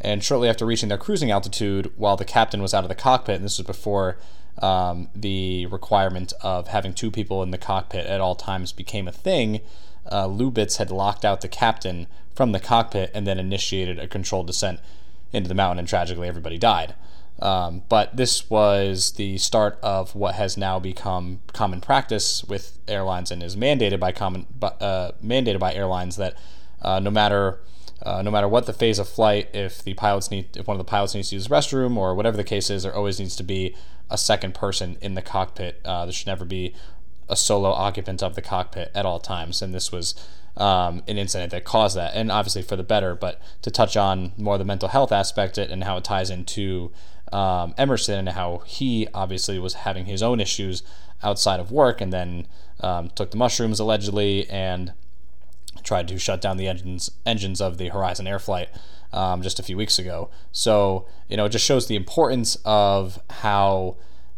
and 0.00 0.22
shortly 0.22 0.48
after 0.48 0.64
reaching 0.66 0.88
their 0.88 0.98
cruising 0.98 1.30
altitude, 1.30 1.92
while 1.96 2.16
the 2.16 2.24
captain 2.24 2.62
was 2.62 2.74
out 2.74 2.84
of 2.84 2.88
the 2.88 2.94
cockpit, 2.94 3.36
and 3.36 3.44
this 3.44 3.58
was 3.58 3.66
before 3.66 4.18
um, 4.60 5.08
the 5.14 5.66
requirement 5.66 6.32
of 6.40 6.68
having 6.68 6.92
two 6.92 7.10
people 7.10 7.42
in 7.42 7.50
the 7.50 7.58
cockpit 7.58 8.06
at 8.06 8.20
all 8.20 8.34
times 8.34 8.72
became 8.72 9.08
a 9.08 9.12
thing, 9.12 9.60
uh, 10.06 10.26
Lubitz 10.26 10.78
had 10.78 10.90
locked 10.90 11.24
out 11.24 11.40
the 11.40 11.48
captain 11.48 12.06
from 12.34 12.52
the 12.52 12.60
cockpit 12.60 13.10
and 13.14 13.26
then 13.26 13.38
initiated 13.38 13.98
a 13.98 14.06
controlled 14.06 14.46
descent 14.46 14.80
into 15.32 15.48
the 15.48 15.54
mountain, 15.54 15.80
and 15.80 15.88
tragically, 15.88 16.28
everybody 16.28 16.58
died. 16.58 16.94
Um, 17.40 17.82
but 17.88 18.16
this 18.16 18.50
was 18.50 19.12
the 19.12 19.38
start 19.38 19.78
of 19.82 20.14
what 20.14 20.34
has 20.34 20.56
now 20.56 20.78
become 20.80 21.40
common 21.52 21.80
practice 21.80 22.42
with 22.42 22.78
airlines 22.88 23.30
and 23.30 23.42
is 23.42 23.54
mandated 23.54 24.00
by 24.00 24.10
common 24.10 24.46
uh, 24.60 25.12
mandated 25.24 25.60
by 25.60 25.72
airlines 25.72 26.16
that 26.16 26.36
uh, 26.82 26.98
no 26.98 27.10
matter 27.10 27.60
uh, 28.02 28.22
no 28.22 28.30
matter 28.30 28.48
what 28.48 28.66
the 28.66 28.72
phase 28.72 28.98
of 28.98 29.08
flight, 29.08 29.48
if 29.52 29.82
the 29.82 29.94
pilots 29.94 30.30
need, 30.30 30.56
if 30.56 30.66
one 30.66 30.76
of 30.76 30.78
the 30.78 30.90
pilots 30.90 31.14
needs 31.14 31.30
to 31.30 31.36
use 31.36 31.48
the 31.48 31.54
restroom 31.54 31.96
or 31.96 32.14
whatever 32.14 32.36
the 32.36 32.44
case 32.44 32.70
is, 32.70 32.84
there 32.84 32.94
always 32.94 33.18
needs 33.18 33.36
to 33.36 33.42
be 33.42 33.74
a 34.10 34.16
second 34.16 34.54
person 34.54 34.96
in 35.00 35.14
the 35.14 35.22
cockpit. 35.22 35.80
Uh, 35.84 36.04
there 36.04 36.12
should 36.12 36.26
never 36.26 36.44
be 36.44 36.74
a 37.28 37.36
solo 37.36 37.70
occupant 37.70 38.22
of 38.22 38.34
the 38.34 38.42
cockpit 38.42 38.90
at 38.94 39.04
all 39.04 39.18
times, 39.18 39.60
and 39.60 39.74
this 39.74 39.92
was 39.92 40.14
um, 40.56 41.02
an 41.06 41.18
incident 41.18 41.50
that 41.50 41.64
caused 41.64 41.96
that, 41.96 42.14
and 42.14 42.30
obviously 42.30 42.62
for 42.62 42.76
the 42.76 42.82
better. 42.82 43.14
But 43.14 43.40
to 43.62 43.70
touch 43.70 43.96
on 43.96 44.32
more 44.36 44.58
the 44.58 44.64
mental 44.64 44.88
health 44.88 45.12
aspect 45.12 45.58
it 45.58 45.70
and 45.70 45.84
how 45.84 45.96
it 45.96 46.04
ties 46.04 46.30
into 46.30 46.92
um, 47.32 47.74
Emerson 47.76 48.18
and 48.18 48.28
how 48.30 48.62
he 48.64 49.08
obviously 49.12 49.58
was 49.58 49.74
having 49.74 50.06
his 50.06 50.22
own 50.22 50.40
issues 50.40 50.82
outside 51.22 51.60
of 51.60 51.72
work, 51.72 52.00
and 52.00 52.12
then 52.12 52.46
um, 52.80 53.10
took 53.10 53.32
the 53.32 53.36
mushrooms 53.36 53.80
allegedly 53.80 54.48
and 54.48 54.92
tried 55.82 56.08
to 56.08 56.18
shut 56.18 56.40
down 56.40 56.56
the 56.56 56.68
engines 56.68 57.10
engines 57.24 57.60
of 57.60 57.78
the 57.78 57.88
Horizon 57.88 58.26
Air 58.26 58.38
flight 58.38 58.68
um, 59.12 59.42
just 59.42 59.58
a 59.58 59.62
few 59.62 59.76
weeks 59.76 59.98
ago. 59.98 60.30
So 60.52 61.06
you 61.28 61.36
know, 61.36 61.46
it 61.46 61.50
just 61.50 61.64
shows 61.64 61.86
the 61.86 61.96
importance 61.96 62.56
of 62.64 63.20
how 63.30 63.96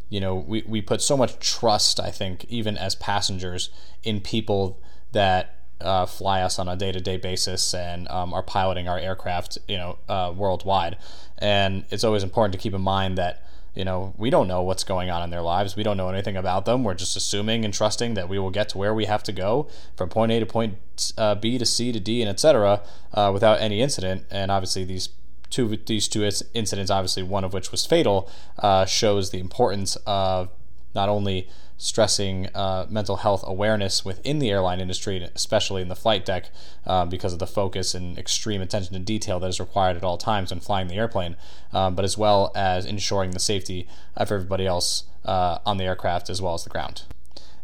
you 0.09 0.21
know 0.21 0.35
we, 0.35 0.63
we 0.67 0.81
put 0.81 1.03
so 1.03 1.17
much 1.17 1.39
trust. 1.39 2.01
I 2.01 2.11
think 2.11 2.45
even 2.49 2.77
as 2.77 2.95
passengers 2.95 3.71
in 4.03 4.21
people 4.21 4.81
that 5.13 5.57
uh, 5.81 6.07
fly 6.07 6.43
us 6.43 6.59
on 6.59 6.69
a 6.69 6.77
day-to-day 6.77 7.17
basis 7.17 7.75
and 7.75 8.09
um, 8.09 8.35
are 8.35 8.43
piloting 8.43 8.89
our 8.89 8.99
aircraft, 8.99 9.59
you 9.67 9.77
know, 9.77 9.99
uh, 10.09 10.33
worldwide. 10.37 10.97
And 11.39 11.85
it's 11.91 12.05
always 12.05 12.23
important 12.23 12.53
to 12.53 12.59
keep 12.59 12.75
in 12.75 12.83
mind 12.83 13.17
that 13.19 13.45
you 13.75 13.85
know, 13.85 14.15
we 14.17 14.31
don't 14.31 14.49
know 14.49 14.63
what's 14.63 14.85
going 14.85 15.11
on 15.11 15.23
in 15.23 15.31
their 15.31 15.43
lives. 15.43 15.77
We 15.77 15.83
don't 15.83 15.97
know 15.97 16.09
anything 16.09 16.37
about 16.37 16.65
them. 16.65 16.83
We're 16.83 16.95
just 16.95 17.17
assuming 17.17 17.65
and 17.65 17.73
trusting 17.73 18.15
that 18.15 18.29
we 18.29 18.39
will 18.39 18.51
get 18.51 18.69
to 18.71 18.79
where 18.79 18.95
we 18.95 19.05
have 19.05 19.23
to 19.25 19.33
go 19.33 19.69
from 19.97 20.09
point 20.09 20.33
A 20.33 20.41
to 20.41 20.47
point 20.47 21.13
uh, 21.17 21.35
B 21.37 21.59
to 21.59 21.65
C 21.65 21.93
to 21.93 22.01
D 22.01 22.21
and 22.21 22.29
etc. 22.29 22.83
Uh, 23.15 23.31
without 23.33 23.61
any 23.61 23.81
incident. 23.81 24.25
And 24.31 24.51
obviously, 24.51 24.85
these 24.85 25.11
two 25.51 25.77
these 25.87 26.09
two 26.09 26.29
incidents, 26.55 26.91
obviously 26.91 27.23
one 27.23 27.45
of 27.45 27.53
which 27.53 27.71
was 27.71 27.87
fatal, 27.87 28.29
uh, 28.59 28.87
shows 28.87 29.31
the 29.31 29.39
importance 29.39 29.97
of 30.07 30.49
not 30.95 31.09
only 31.09 31.49
stressing 31.77 32.47
uh, 32.55 32.87
mental 32.91 33.17
health 33.17 33.43
awareness 33.47 34.05
within 34.05 34.39
the 34.39 34.51
airline 34.51 34.81
industry, 34.81 35.27
especially 35.35 35.81
in 35.81 35.89
the 35.89 35.97
flight 35.97 36.27
deck, 36.27 36.51
uh, 36.87 37.07
because 37.07 37.33
of 37.33 37.39
the 37.39 37.47
focus 37.47 37.95
and 37.95 38.19
extreme 38.19 38.61
attention 38.61 38.93
to 38.93 38.99
detail 38.99 39.41
that 39.41 39.49
is 39.49 39.59
required 39.59 39.97
at 39.97 40.05
all 40.05 40.19
times 40.19 40.51
when 40.51 40.61
flying 40.61 40.89
the 40.89 40.97
airplane, 40.97 41.37
um, 41.73 41.95
but 41.95 42.05
as 42.05 42.19
well 42.19 42.53
as 42.55 42.85
ensuring 42.85 43.31
the 43.31 43.41
safety 43.41 43.89
of 44.15 44.31
everybody 44.31 44.67
else 44.67 45.05
uh, 45.25 45.59
on 45.65 45.79
the 45.79 45.85
aircraft 45.85 46.29
as 46.29 46.43
well 46.43 46.53
as 46.53 46.65
the 46.65 46.71
ground. 46.71 47.03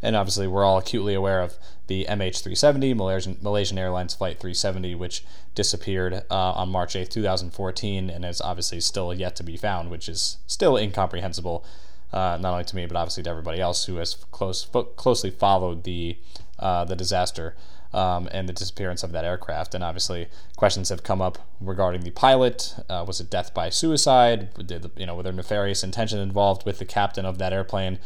And 0.00 0.16
obviously, 0.16 0.46
we're 0.46 0.64
all 0.64 0.78
acutely 0.78 1.14
aware 1.14 1.42
of 1.42 1.58
the 1.86 2.06
MH370, 2.08 2.96
Malaysian, 2.96 3.36
Malaysian 3.42 3.78
Airlines 3.78 4.14
Flight 4.14 4.38
370, 4.40 4.94
which 4.94 5.24
disappeared 5.54 6.22
uh, 6.30 6.52
on 6.52 6.68
March 6.70 6.96
8, 6.96 7.10
2014, 7.10 8.10
and 8.10 8.24
is 8.24 8.40
obviously 8.40 8.80
still 8.80 9.14
yet 9.14 9.36
to 9.36 9.42
be 9.42 9.56
found, 9.56 9.90
which 9.90 10.08
is 10.08 10.38
still 10.46 10.76
incomprehensible 10.76 11.64
uh, 12.12 12.38
not 12.40 12.52
only 12.52 12.64
to 12.64 12.76
me 12.76 12.86
but 12.86 12.96
obviously 12.96 13.22
to 13.22 13.30
everybody 13.30 13.60
else 13.60 13.86
who 13.86 13.96
has 13.96 14.14
close 14.30 14.62
fo- 14.64 14.84
closely 14.84 15.30
followed 15.30 15.84
the 15.84 16.16
uh, 16.58 16.84
the 16.84 16.96
disaster 16.96 17.54
um, 17.92 18.28
and 18.30 18.48
the 18.48 18.52
disappearance 18.52 19.02
of 19.02 19.12
that 19.12 19.24
aircraft. 19.24 19.74
And 19.74 19.82
obviously, 19.82 20.28
questions 20.56 20.90
have 20.90 21.02
come 21.02 21.22
up 21.22 21.38
regarding 21.60 22.02
the 22.02 22.10
pilot. 22.10 22.74
Uh, 22.88 23.04
was 23.06 23.20
it 23.20 23.30
death 23.30 23.54
by 23.54 23.70
suicide? 23.70 24.66
Did 24.66 24.90
you 24.96 25.06
know 25.06 25.14
were 25.14 25.22
there 25.22 25.32
nefarious 25.32 25.82
intention 25.82 26.18
involved 26.18 26.64
with 26.66 26.78
the 26.78 26.84
captain 26.84 27.24
of 27.24 27.38
that 27.38 27.52
airplane? 27.52 27.98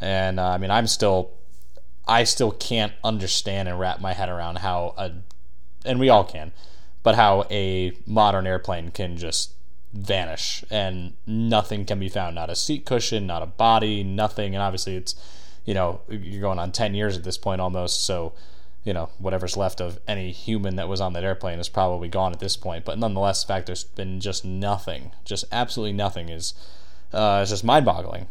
And 0.00 0.38
uh, 0.38 0.50
I 0.50 0.58
mean, 0.58 0.70
I'm 0.70 0.86
still 0.86 1.30
I 2.06 2.24
still 2.24 2.52
can't 2.52 2.92
understand 3.02 3.68
and 3.68 3.78
wrap 3.78 4.00
my 4.00 4.12
head 4.12 4.28
around 4.28 4.58
how 4.58 4.94
a 4.98 5.12
and 5.84 5.98
we 5.98 6.08
all 6.08 6.24
can, 6.24 6.52
but 7.02 7.14
how 7.14 7.46
a 7.50 7.92
modern 8.06 8.46
airplane 8.46 8.90
can 8.90 9.16
just 9.16 9.52
vanish 9.92 10.64
and 10.70 11.14
nothing 11.26 11.84
can 11.84 11.98
be 11.98 12.08
found 12.08 12.34
not 12.34 12.50
a 12.50 12.56
seat 12.56 12.84
cushion 12.84 13.26
not 13.26 13.42
a 13.42 13.46
body 13.46 14.04
nothing. 14.04 14.54
And 14.54 14.62
obviously 14.62 14.96
it's 14.96 15.14
you 15.64 15.74
know 15.74 16.00
you're 16.08 16.40
going 16.40 16.58
on 16.58 16.72
10 16.72 16.94
years 16.94 17.16
at 17.16 17.24
this 17.24 17.38
point 17.38 17.60
almost 17.60 18.04
so 18.04 18.32
you 18.84 18.92
know 18.92 19.10
whatever's 19.18 19.56
left 19.56 19.80
of 19.80 19.98
any 20.06 20.30
human 20.30 20.76
that 20.76 20.88
was 20.88 21.00
on 21.00 21.12
that 21.14 21.24
airplane 21.24 21.58
is 21.58 21.68
probably 21.68 22.08
gone 22.08 22.32
at 22.32 22.40
this 22.40 22.56
point. 22.56 22.84
But 22.84 22.98
nonetheless 22.98 23.42
the 23.42 23.48
fact 23.48 23.66
there's 23.66 23.84
been 23.84 24.20
just 24.20 24.44
nothing 24.44 25.12
just 25.24 25.44
absolutely 25.50 25.94
nothing 25.94 26.28
is 26.28 26.54
uh, 27.12 27.40
it's 27.42 27.50
just 27.50 27.64
mind-boggling. 27.64 28.28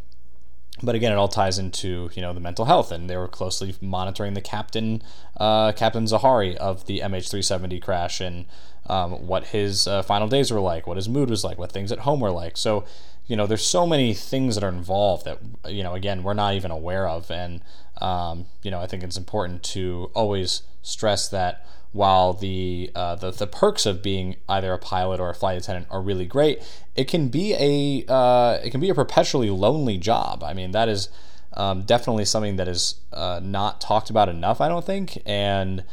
But 0.84 0.94
again, 0.94 1.12
it 1.12 1.16
all 1.16 1.28
ties 1.28 1.58
into 1.58 2.10
you 2.14 2.22
know 2.22 2.34
the 2.34 2.40
mental 2.40 2.66
health, 2.66 2.92
and 2.92 3.10
they 3.10 3.18
were 3.18 3.28
closely 3.28 3.76
monitoring 3.82 4.34
the 4.36 4.42
captain, 4.42 5.02
uh, 5.38 5.72
Captain 5.72 6.06
Zaharie 6.06 6.56
of 6.56 6.86
the 6.86 7.00
MH370 7.00 7.82
crash, 7.82 8.22
and 8.22 8.46
um, 8.88 9.28
what 9.28 9.48
his 9.48 9.88
uh, 9.88 10.02
final 10.02 10.28
days 10.28 10.52
were 10.52 10.60
like, 10.60 10.88
what 10.88 10.98
his 10.98 11.10
mood 11.10 11.30
was 11.30 11.44
like, 11.44 11.58
what 11.58 11.72
things 11.72 11.92
at 11.92 12.00
home 12.00 12.20
were 12.20 12.32
like. 12.32 12.58
So, 12.58 12.86
you 13.26 13.36
know, 13.36 13.46
there's 13.46 13.66
so 13.66 13.86
many 13.86 14.14
things 14.14 14.56
that 14.56 14.64
are 14.64 14.70
involved 14.70 15.26
that 15.26 15.40
you 15.70 15.84
know, 15.84 15.94
again, 15.94 16.24
we're 16.24 16.34
not 16.34 16.54
even 16.54 16.72
aware 16.72 17.08
of, 17.08 17.30
and 17.30 17.62
um, 18.02 18.46
you 18.62 18.72
know, 18.72 18.80
I 18.80 18.88
think 18.88 19.04
it's 19.04 19.18
important 19.18 19.64
to 19.64 20.10
always 20.14 20.62
stress 20.82 21.28
that 21.30 21.66
while 21.92 22.34
the, 22.34 22.92
uh, 22.96 23.16
the 23.16 23.32
the 23.32 23.48
perks 23.48 23.86
of 23.86 24.04
being 24.04 24.36
either 24.48 24.72
a 24.72 24.78
pilot 24.78 25.20
or 25.20 25.30
a 25.30 25.34
flight 25.34 25.58
attendant 25.58 25.88
are 25.90 26.02
really 26.02 26.26
great, 26.26 26.62
it 26.96 27.06
can 27.06 27.28
be 27.28 27.54
a 27.54 28.06
uh, 28.12 28.60
it 28.64 28.72
can 28.72 28.80
be 28.80 28.90
a 28.90 28.96
perpetually 28.96 29.50
lonely 29.50 29.98
job. 29.98 30.44
I 30.44 30.54
mean, 30.54 30.72
that 30.72 30.88
is 30.88 31.10
um, 31.54 31.82
definitely 31.82 32.26
something 32.26 32.56
that 32.58 32.68
is 32.68 32.96
uh, 33.12 33.40
not 33.44 33.82
talked 33.82 34.10
about 34.10 34.30
enough. 34.30 34.62
I 34.62 34.68
don't 34.70 34.86
think, 34.86 35.22
and 35.26 35.84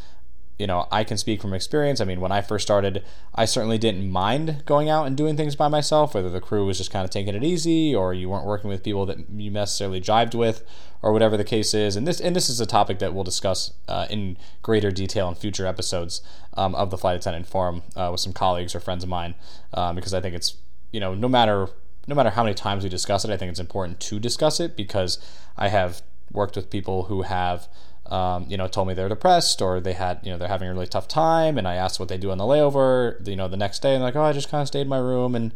you 0.59 0.67
know, 0.67 0.87
I 0.93 1.03
can 1.03 1.19
speak 1.19 1.43
from 1.43 1.53
experience. 1.53 2.01
I 2.01 2.05
mean, 2.05 2.21
when 2.21 2.31
I 2.31 2.41
first 2.41 2.65
started, 2.65 3.05
I 3.35 3.45
certainly 3.45 3.79
didn't 3.79 4.09
mind 4.09 4.63
going 4.67 4.89
out 4.89 5.07
and 5.07 5.17
doing 5.17 5.37
things 5.37 5.57
by 5.57 5.67
myself, 5.67 6.15
whether 6.15 6.31
the 6.31 6.41
crew 6.41 6.65
was 6.65 6.79
just 6.79 6.93
kind 6.93 7.05
of 7.05 7.11
taking 7.11 7.35
it 7.35 7.43
easy 7.43 7.95
or 7.95 8.15
you 8.15 8.29
weren't 8.29 8.47
working 8.47 8.71
with 8.71 8.85
people 8.85 9.05
that 9.07 9.19
you 9.31 9.51
necessarily 9.51 10.01
jived 10.01 10.35
with 10.35 10.65
or 11.03 11.13
whatever 11.13 11.37
the 11.37 11.45
case 11.45 11.75
is. 11.75 11.97
And 11.97 12.07
this 12.07 12.21
and 12.21 12.37
this 12.37 12.49
is 12.49 12.61
a 12.61 12.67
topic 12.67 13.01
that 13.01 13.13
we'll 13.13 13.25
discuss 13.25 13.73
uh, 13.89 14.07
in 14.09 14.37
greater 14.63 14.93
detail 14.93 15.29
in 15.29 15.35
future 15.35 15.67
episodes 15.67 16.23
um, 16.57 16.75
of 16.77 16.91
the 16.91 16.99
Flight 16.99 17.17
Attendant 17.17 17.47
Forum 17.47 17.83
uh, 17.97 18.09
with 18.13 18.21
some 18.21 18.33
colleagues 18.33 18.75
or 18.75 18.81
friends 18.81 19.03
of 19.03 19.11
mine, 19.11 19.35
um, 19.73 19.97
because 19.97 20.15
I 20.15 20.21
think 20.21 20.37
it's, 20.37 20.57
you 20.93 21.01
know, 21.01 21.15
no 21.15 21.29
matter 21.29 21.69
no 22.07 22.15
matter 22.15 22.31
how 22.31 22.45
many 22.45 22.55
times 22.55 22.85
we 22.85 22.91
discuss 22.91 23.25
it, 23.25 23.31
I 23.31 23.37
think 23.37 23.51
it's 23.51 23.61
important 23.61 23.99
to 24.01 24.21
discuss 24.21 24.61
it 24.61 24.77
because 24.77 25.19
I 25.57 25.69
have 25.69 26.03
worked 26.31 26.55
with 26.57 26.71
people 26.71 27.05
who 27.05 27.23
have 27.23 27.69
um, 28.07 28.45
you 28.49 28.57
know, 28.57 28.69
told 28.69 28.89
me 28.89 28.95
they're 28.95 29.09
depressed 29.09 29.63
or 29.63 29.81
they 29.81 29.95
had, 29.95 30.21
you 30.23 30.31
know, 30.31 30.39
they're 30.39 30.49
having 30.49 30.69
a 30.69 30.73
really 30.73 30.87
tough 30.87 31.09
time. 31.09 31.57
And 31.57 31.67
I 31.67 31.75
asked 31.75 31.99
what 31.99 32.09
they 32.09 32.19
do 32.19 32.31
on 32.31 32.39
the 32.39 32.45
layover, 32.45 33.27
you 33.27 33.37
know, 33.37 33.49
the 33.49 33.57
next 33.57 33.81
day. 33.81 33.95
And 33.95 34.03
like, 34.03 34.17
oh, 34.17 34.23
I 34.23 34.33
just 34.33 34.51
kind 34.51 34.61
of 34.61 34.69
stayed 34.69 34.83
in 34.83 34.89
my 34.89 34.99
room 34.99 35.35
and 35.35 35.53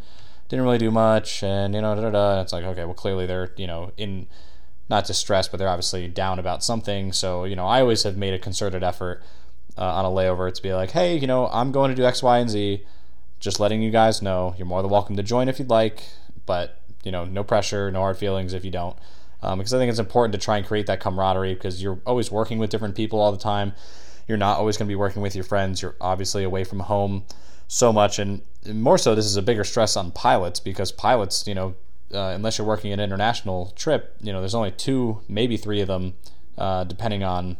didn't 0.49 0.65
really 0.65 0.79
do 0.79 0.91
much. 0.91 1.43
And, 1.43 1.75
you 1.75 1.83
know, 1.83 1.95
da 1.95 2.03
da 2.03 2.11
da. 2.11 2.33
And 2.33 2.41
it's 2.43 2.53
like, 2.53 2.65
okay, 2.65 2.85
well, 2.85 2.95
clearly 2.95 3.27
they're, 3.27 3.53
you 3.57 3.67
know, 3.67 3.93
in 3.97 4.27
not 4.89 5.07
distress, 5.07 5.47
but 5.47 5.59
they're 5.59 5.69
obviously 5.69 6.09
down 6.09 6.39
about 6.39 6.65
something. 6.65 7.13
So, 7.13 7.45
you 7.45 7.55
know, 7.55 7.67
I 7.67 7.83
always 7.83 8.05
have 8.05 8.17
made 8.17 8.33
a 8.33 8.39
concerted 8.39 8.83
effort 8.83 9.23
uh, 9.77 9.83
on 9.83 10.07
a 10.07 10.09
layover 10.09 10.53
to 10.53 10.63
be 10.63 10.73
like, 10.73 10.93
hey, 10.93 11.19
you 11.19 11.27
know, 11.27 11.49
I'm 11.49 11.71
going 11.71 11.91
to 11.91 11.95
do 11.95 12.05
X, 12.05 12.23
Y, 12.23 12.39
and 12.39 12.49
Z. 12.49 12.83
Just 13.41 13.61
letting 13.61 13.83
you 13.83 13.91
guys 13.91 14.23
know. 14.23 14.55
You're 14.57 14.67
more 14.67 14.81
than 14.81 14.91
welcome 14.91 15.17
to 15.17 15.23
join 15.23 15.49
if 15.49 15.59
you'd 15.59 15.69
like, 15.69 16.03
but, 16.47 16.81
you 17.05 17.13
know, 17.13 17.27
no 17.27 17.45
pressure, 17.45 17.91
no 17.91 18.01
hard 18.01 18.17
feelings 18.17 18.55
if 18.55 18.65
you 18.65 18.71
don't 18.71 18.97
um, 19.43 19.59
because 19.59 19.73
I 19.75 19.79
think 19.79 19.91
it's 19.91 19.99
important 19.99 20.33
to 20.33 20.39
try 20.39 20.57
and 20.57 20.67
create 20.67 20.87
that 20.87 21.01
camaraderie 21.01 21.55
because 21.55 21.83
you're 21.83 22.01
always 22.07 22.31
working 22.31 22.59
with 22.59 22.71
different 22.71 22.95
people 22.95 23.21
all 23.21 23.33
the 23.33 23.39
time. 23.39 23.73
You're 24.27 24.39
not 24.39 24.59
always 24.59 24.77
going 24.77 24.87
to 24.87 24.91
be 24.91 24.97
working 24.97 25.23
with 25.23 25.35
your 25.35 25.45
friends. 25.45 25.81
You're 25.81 25.97
obviously 26.01 26.45
away 26.45 26.65
from 26.65 26.81
home 26.81 27.25
so 27.67 27.93
much, 27.93 28.19
and 28.19 28.43
more 28.67 28.99
so, 28.99 29.15
this 29.15 29.27
is 29.27 29.37
a 29.37 29.43
bigger 29.43 29.65
stress 29.65 29.97
on 29.97 30.11
pilots 30.11 30.61
because 30.61 30.91
pilots, 30.91 31.47
you 31.47 31.55
know, 31.55 31.75
uh, 32.13 32.33
unless 32.35 32.59
you're 32.59 32.67
working 32.67 32.93
an 32.93 33.01
international 33.01 33.73
trip, 33.77 34.17
you 34.21 34.33
know, 34.33 34.41
there's 34.41 34.55
only 34.55 34.71
two, 34.71 35.21
maybe 35.29 35.57
three 35.57 35.81
of 35.81 35.89
them, 35.89 36.15
uh, 36.57 36.85
depending 36.85 37.23
on 37.23 37.59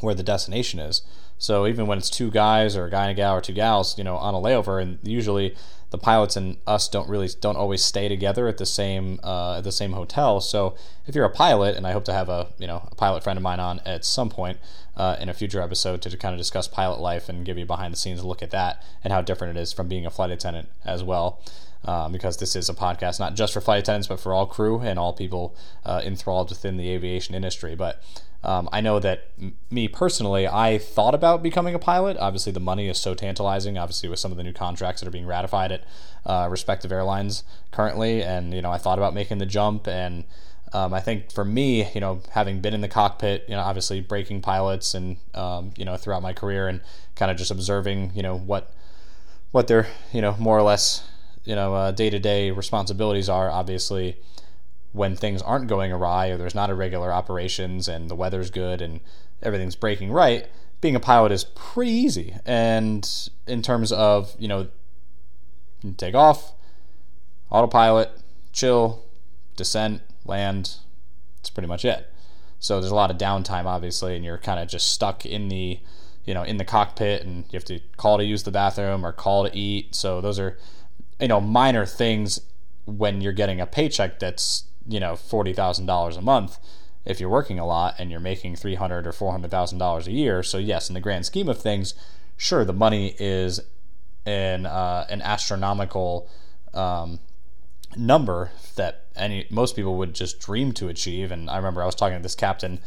where 0.00 0.14
the 0.14 0.22
destination 0.22 0.80
is. 0.80 1.02
So 1.38 1.66
even 1.66 1.86
when 1.86 1.98
it's 1.98 2.10
two 2.10 2.30
guys 2.30 2.76
or 2.76 2.86
a 2.86 2.90
guy 2.90 3.04
and 3.04 3.12
a 3.12 3.14
gal 3.14 3.36
or 3.36 3.40
two 3.40 3.52
gals, 3.52 3.96
you 3.96 4.04
know, 4.04 4.16
on 4.16 4.34
a 4.34 4.38
layover, 4.38 4.82
and 4.82 4.98
usually 5.02 5.54
the 5.90 5.98
pilots 5.98 6.36
and 6.36 6.58
us 6.66 6.88
don't 6.88 7.08
really 7.08 7.28
don't 7.40 7.56
always 7.56 7.82
stay 7.82 8.08
together 8.08 8.46
at 8.46 8.58
the 8.58 8.66
same 8.66 9.18
uh, 9.22 9.58
at 9.58 9.64
the 9.64 9.72
same 9.72 9.92
hotel. 9.92 10.40
So 10.40 10.76
if 11.06 11.14
you're 11.14 11.24
a 11.24 11.30
pilot, 11.30 11.76
and 11.76 11.86
I 11.86 11.92
hope 11.92 12.04
to 12.06 12.12
have 12.12 12.28
a 12.28 12.48
you 12.58 12.66
know 12.66 12.88
a 12.90 12.94
pilot 12.94 13.22
friend 13.22 13.36
of 13.36 13.42
mine 13.42 13.60
on 13.60 13.80
at 13.86 14.04
some 14.04 14.28
point 14.28 14.58
uh, 14.96 15.16
in 15.20 15.28
a 15.28 15.34
future 15.34 15.62
episode 15.62 16.02
to, 16.02 16.10
to 16.10 16.16
kind 16.16 16.34
of 16.34 16.38
discuss 16.38 16.68
pilot 16.68 17.00
life 17.00 17.28
and 17.28 17.44
give 17.44 17.56
you 17.56 17.64
behind 17.64 17.92
the 17.92 17.98
scenes 17.98 18.22
look 18.24 18.42
at 18.42 18.50
that 18.50 18.82
and 19.02 19.12
how 19.12 19.22
different 19.22 19.56
it 19.56 19.60
is 19.60 19.72
from 19.72 19.88
being 19.88 20.04
a 20.04 20.10
flight 20.10 20.30
attendant 20.30 20.68
as 20.84 21.02
well. 21.02 21.40
Um, 21.84 22.10
because 22.10 22.38
this 22.38 22.56
is 22.56 22.68
a 22.68 22.74
podcast 22.74 23.20
not 23.20 23.36
just 23.36 23.52
for 23.52 23.60
flight 23.60 23.78
attendants, 23.78 24.08
but 24.08 24.18
for 24.18 24.34
all 24.34 24.46
crew 24.46 24.80
and 24.80 24.98
all 24.98 25.12
people 25.12 25.54
uh, 25.86 26.02
enthralled 26.04 26.50
within 26.50 26.76
the 26.76 26.90
aviation 26.90 27.36
industry. 27.36 27.76
But 27.76 28.02
um, 28.44 28.68
I 28.72 28.80
know 28.80 29.00
that 29.00 29.30
m- 29.40 29.56
me 29.70 29.88
personally, 29.88 30.46
I 30.46 30.78
thought 30.78 31.14
about 31.14 31.42
becoming 31.42 31.74
a 31.74 31.78
pilot. 31.78 32.16
Obviously, 32.18 32.52
the 32.52 32.60
money 32.60 32.88
is 32.88 32.98
so 32.98 33.14
tantalizing. 33.14 33.76
Obviously, 33.76 34.08
with 34.08 34.20
some 34.20 34.30
of 34.30 34.36
the 34.36 34.44
new 34.44 34.52
contracts 34.52 35.00
that 35.00 35.08
are 35.08 35.12
being 35.12 35.26
ratified 35.26 35.72
at 35.72 35.84
uh, 36.24 36.46
respective 36.50 36.92
airlines 36.92 37.42
currently, 37.72 38.22
and 38.22 38.54
you 38.54 38.62
know, 38.62 38.70
I 38.70 38.78
thought 38.78 38.98
about 38.98 39.12
making 39.12 39.38
the 39.38 39.46
jump. 39.46 39.88
And 39.88 40.24
um, 40.72 40.94
I 40.94 41.00
think 41.00 41.32
for 41.32 41.44
me, 41.44 41.90
you 41.92 42.00
know, 42.00 42.20
having 42.30 42.60
been 42.60 42.74
in 42.74 42.80
the 42.80 42.88
cockpit, 42.88 43.44
you 43.48 43.56
know, 43.56 43.60
obviously 43.60 44.00
breaking 44.00 44.40
pilots, 44.40 44.94
and 44.94 45.16
um, 45.34 45.72
you 45.76 45.84
know, 45.84 45.96
throughout 45.96 46.22
my 46.22 46.32
career, 46.32 46.68
and 46.68 46.80
kind 47.16 47.32
of 47.32 47.36
just 47.36 47.50
observing, 47.50 48.12
you 48.14 48.22
know, 48.22 48.38
what 48.38 48.72
what 49.50 49.66
their 49.66 49.88
you 50.12 50.20
know 50.20 50.36
more 50.38 50.56
or 50.56 50.62
less 50.62 51.02
you 51.44 51.56
know 51.56 51.90
day 51.90 52.08
to 52.08 52.20
day 52.20 52.52
responsibilities 52.52 53.28
are. 53.28 53.50
Obviously 53.50 54.16
when 54.92 55.16
things 55.16 55.42
aren't 55.42 55.68
going 55.68 55.92
awry 55.92 56.28
or 56.28 56.36
there's 56.36 56.54
not 56.54 56.70
irregular 56.70 57.12
operations 57.12 57.88
and 57.88 58.08
the 58.08 58.14
weather's 58.14 58.50
good 58.50 58.80
and 58.80 59.00
everything's 59.42 59.76
breaking 59.76 60.10
right, 60.10 60.48
being 60.80 60.96
a 60.96 61.00
pilot 61.00 61.32
is 61.32 61.44
pretty 61.44 61.90
easy. 61.90 62.34
And 62.46 63.08
in 63.46 63.62
terms 63.62 63.92
of, 63.92 64.34
you 64.38 64.48
know, 64.48 64.68
take 65.96 66.14
off, 66.14 66.52
autopilot, 67.50 68.10
chill, 68.52 69.04
descent, 69.56 70.02
land, 70.24 70.76
it's 71.40 71.50
pretty 71.50 71.68
much 71.68 71.84
it. 71.84 72.12
So 72.60 72.80
there's 72.80 72.90
a 72.90 72.96
lot 72.96 73.10
of 73.10 73.18
downtime, 73.18 73.66
obviously, 73.66 74.16
and 74.16 74.24
you're 74.24 74.38
kind 74.38 74.58
of 74.58 74.68
just 74.68 74.92
stuck 74.92 75.24
in 75.24 75.48
the, 75.48 75.78
you 76.24 76.34
know, 76.34 76.42
in 76.42 76.56
the 76.56 76.64
cockpit, 76.64 77.22
and 77.22 77.44
you 77.50 77.56
have 77.56 77.64
to 77.66 77.80
call 77.96 78.18
to 78.18 78.24
use 78.24 78.42
the 78.42 78.50
bathroom 78.50 79.06
or 79.06 79.12
call 79.12 79.48
to 79.48 79.56
eat. 79.56 79.94
So 79.94 80.20
those 80.20 80.38
are, 80.38 80.58
you 81.20 81.28
know, 81.28 81.40
minor 81.40 81.86
things 81.86 82.40
when 82.84 83.20
you're 83.20 83.32
getting 83.32 83.60
a 83.60 83.66
paycheck 83.66 84.18
that's 84.18 84.64
you 84.88 84.98
know 84.98 85.14
forty 85.14 85.52
thousand 85.52 85.86
dollars 85.86 86.16
a 86.16 86.22
month 86.22 86.58
if 87.04 87.20
you're 87.20 87.30
working 87.30 87.58
a 87.58 87.66
lot 87.66 87.94
and 87.98 88.10
you're 88.10 88.20
making 88.20 88.56
three 88.56 88.74
hundred 88.74 89.06
or 89.06 89.12
four 89.12 89.32
hundred 89.32 89.50
thousand 89.50 89.78
dollars 89.78 90.06
a 90.06 90.12
year. 90.12 90.42
So 90.42 90.58
yes, 90.58 90.88
in 90.88 90.94
the 90.94 91.00
grand 91.00 91.26
scheme 91.26 91.48
of 91.48 91.60
things, 91.60 91.94
sure 92.36 92.64
the 92.64 92.72
money 92.72 93.14
is 93.18 93.60
an 94.26 94.66
uh, 94.66 95.06
an 95.08 95.22
astronomical 95.22 96.28
um, 96.74 97.18
number 97.96 98.50
that 98.76 99.06
any 99.16 99.46
most 99.50 99.76
people 99.76 99.96
would 99.96 100.14
just 100.14 100.40
dream 100.40 100.72
to 100.72 100.88
achieve. 100.88 101.32
And 101.32 101.48
I 101.48 101.56
remember 101.56 101.82
I 101.82 101.86
was 101.86 101.94
talking 101.94 102.18
to 102.18 102.22
this 102.22 102.34
captain 102.34 102.80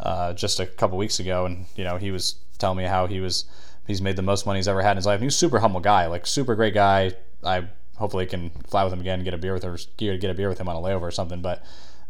uh, 0.00 0.32
just 0.32 0.60
a 0.60 0.66
couple 0.66 0.98
weeks 0.98 1.20
ago, 1.20 1.46
and 1.46 1.66
you 1.76 1.84
know 1.84 1.96
he 1.96 2.10
was 2.10 2.36
telling 2.58 2.78
me 2.78 2.84
how 2.84 3.06
he 3.06 3.20
was 3.20 3.44
he's 3.86 4.00
made 4.00 4.16
the 4.16 4.22
most 4.22 4.46
money 4.46 4.58
he's 4.58 4.68
ever 4.68 4.82
had 4.82 4.92
in 4.92 4.96
his 4.96 5.06
life. 5.06 5.16
And 5.16 5.24
he's 5.24 5.34
a 5.34 5.38
super 5.38 5.58
humble 5.60 5.80
guy, 5.80 6.06
like 6.06 6.26
super 6.26 6.54
great 6.54 6.74
guy. 6.74 7.12
I 7.44 7.68
hopefully 7.96 8.26
can 8.26 8.50
fly 8.66 8.84
with 8.84 8.92
him 8.92 9.00
again, 9.00 9.24
get 9.24 9.34
a 9.34 9.38
beer 9.38 9.52
with 9.54 9.64
him, 9.64 9.76
get 9.96 10.24
a 10.24 10.34
beer 10.34 10.48
with 10.48 10.58
him 10.58 10.68
on 10.68 10.76
a 10.76 10.80
layover 10.80 11.02
or 11.02 11.10
something. 11.10 11.42
But 11.42 11.64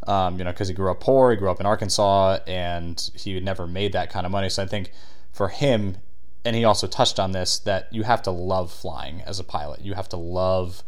um, 0.07 0.39
you 0.39 0.45
know, 0.45 0.53
because 0.53 0.69
he 0.69 0.75
grew 0.75 0.91
up 0.91 1.01
poor, 1.01 1.31
he 1.31 1.37
grew 1.37 1.51
up 1.51 1.61
in 1.61 1.67
Arkansas, 1.67 2.39
and 2.47 3.11
he 3.15 3.39
never 3.41 3.67
made 3.67 3.93
that 3.93 4.11
kind 4.11 4.27
of 4.27 4.33
money. 4.33 4.49
So 4.49 4.63
I 4.63 4.67
think 4.67 4.93
for 5.33 5.49
him, 5.49 5.97
and 6.45 6.55
he 6.55 6.65
also 6.65 6.87
touched 6.87 7.19
on 7.19 7.33
this 7.33 7.59
that 7.61 7.93
you 7.93 8.05
have 8.05 8.23
to 8.23 8.31
love 8.31 8.73
flying 8.73 9.23
as 9.23 9.41
a 9.41 9.45
pilot. 9.45 9.81
You 9.81 9.95
have 9.95 10.09
to 10.11 10.17
love, 10.17 10.85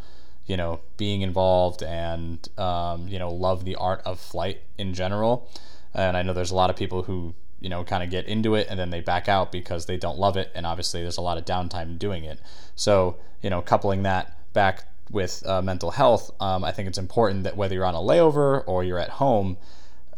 you 0.46 0.56
know, 0.56 0.80
being 0.96 1.22
involved 1.22 1.82
and 1.82 2.48
um, 2.58 3.08
you 3.08 3.18
know 3.18 3.30
love 3.30 3.64
the 3.64 3.76
art 3.76 4.02
of 4.04 4.20
flight 4.20 4.62
in 4.76 4.94
general. 4.94 5.48
And 5.94 6.16
I 6.16 6.22
know 6.22 6.32
there's 6.32 6.52
a 6.52 6.56
lot 6.56 6.70
of 6.70 6.76
people 6.76 7.02
who 7.02 7.34
you 7.60 7.68
know 7.68 7.82
kind 7.82 8.04
of 8.04 8.10
get 8.10 8.26
into 8.26 8.54
it 8.54 8.68
and 8.70 8.78
then 8.78 8.90
they 8.90 9.00
back 9.00 9.28
out 9.28 9.50
because 9.50 9.86
they 9.86 9.96
don't 9.96 10.18
love 10.18 10.36
it, 10.36 10.52
and 10.54 10.64
obviously 10.64 11.02
there's 11.02 11.16
a 11.16 11.22
lot 11.22 11.38
of 11.38 11.44
downtime 11.44 11.98
doing 11.98 12.24
it. 12.24 12.38
So 12.76 13.16
you 13.42 13.50
know, 13.50 13.62
coupling 13.62 14.02
that 14.04 14.37
back 14.58 14.76
with 15.10 15.46
uh, 15.46 15.62
mental 15.62 15.92
health, 15.92 16.24
um, 16.40 16.64
I 16.64 16.72
think 16.72 16.88
it's 16.88 16.98
important 16.98 17.44
that 17.44 17.56
whether 17.56 17.74
you're 17.76 17.90
on 17.92 17.94
a 17.94 18.04
layover 18.10 18.64
or 18.66 18.82
you're 18.82 18.98
at 18.98 19.10
home, 19.22 19.56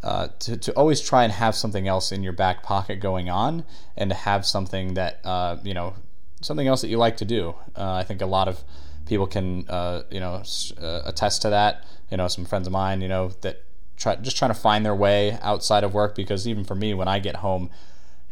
uh, 0.03 0.29
to, 0.39 0.57
to 0.57 0.71
always 0.73 0.99
try 0.99 1.23
and 1.23 1.31
have 1.31 1.53
something 1.55 1.87
else 1.87 2.11
in 2.11 2.23
your 2.23 2.33
back 2.33 2.63
pocket 2.63 2.99
going 2.99 3.29
on 3.29 3.63
and 3.95 4.09
to 4.09 4.15
have 4.15 4.43
something 4.45 4.95
that, 4.95 5.19
uh, 5.23 5.57
you 5.63 5.75
know, 5.75 5.93
something 6.41 6.67
else 6.67 6.81
that 6.81 6.87
you 6.87 6.97
like 6.97 7.17
to 7.17 7.25
do. 7.25 7.53
Uh, 7.75 7.93
I 7.93 8.03
think 8.03 8.19
a 8.21 8.25
lot 8.25 8.47
of 8.47 8.63
people 9.05 9.27
can, 9.27 9.69
uh, 9.69 10.01
you 10.09 10.19
know, 10.19 10.41
uh, 10.81 11.01
attest 11.05 11.43
to 11.43 11.49
that. 11.51 11.85
You 12.09 12.17
know, 12.17 12.27
some 12.27 12.45
friends 12.45 12.65
of 12.65 12.73
mine, 12.73 13.01
you 13.01 13.07
know, 13.07 13.29
that 13.41 13.63
try 13.95 14.15
just 14.15 14.37
trying 14.37 14.53
to 14.53 14.59
find 14.59 14.83
their 14.83 14.95
way 14.95 15.37
outside 15.43 15.83
of 15.83 15.93
work 15.93 16.15
because 16.15 16.47
even 16.47 16.63
for 16.63 16.75
me, 16.75 16.95
when 16.95 17.07
I 17.07 17.19
get 17.19 17.35
home, 17.37 17.69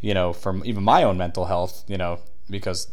you 0.02 0.16
know, 0.16 0.34
from 0.34 0.64
even 0.66 0.84
my 0.84 1.04
own 1.04 1.18
mental 1.18 1.46
health, 1.46 1.84
you 1.88 1.98
know, 1.98 2.20
because 2.50 2.88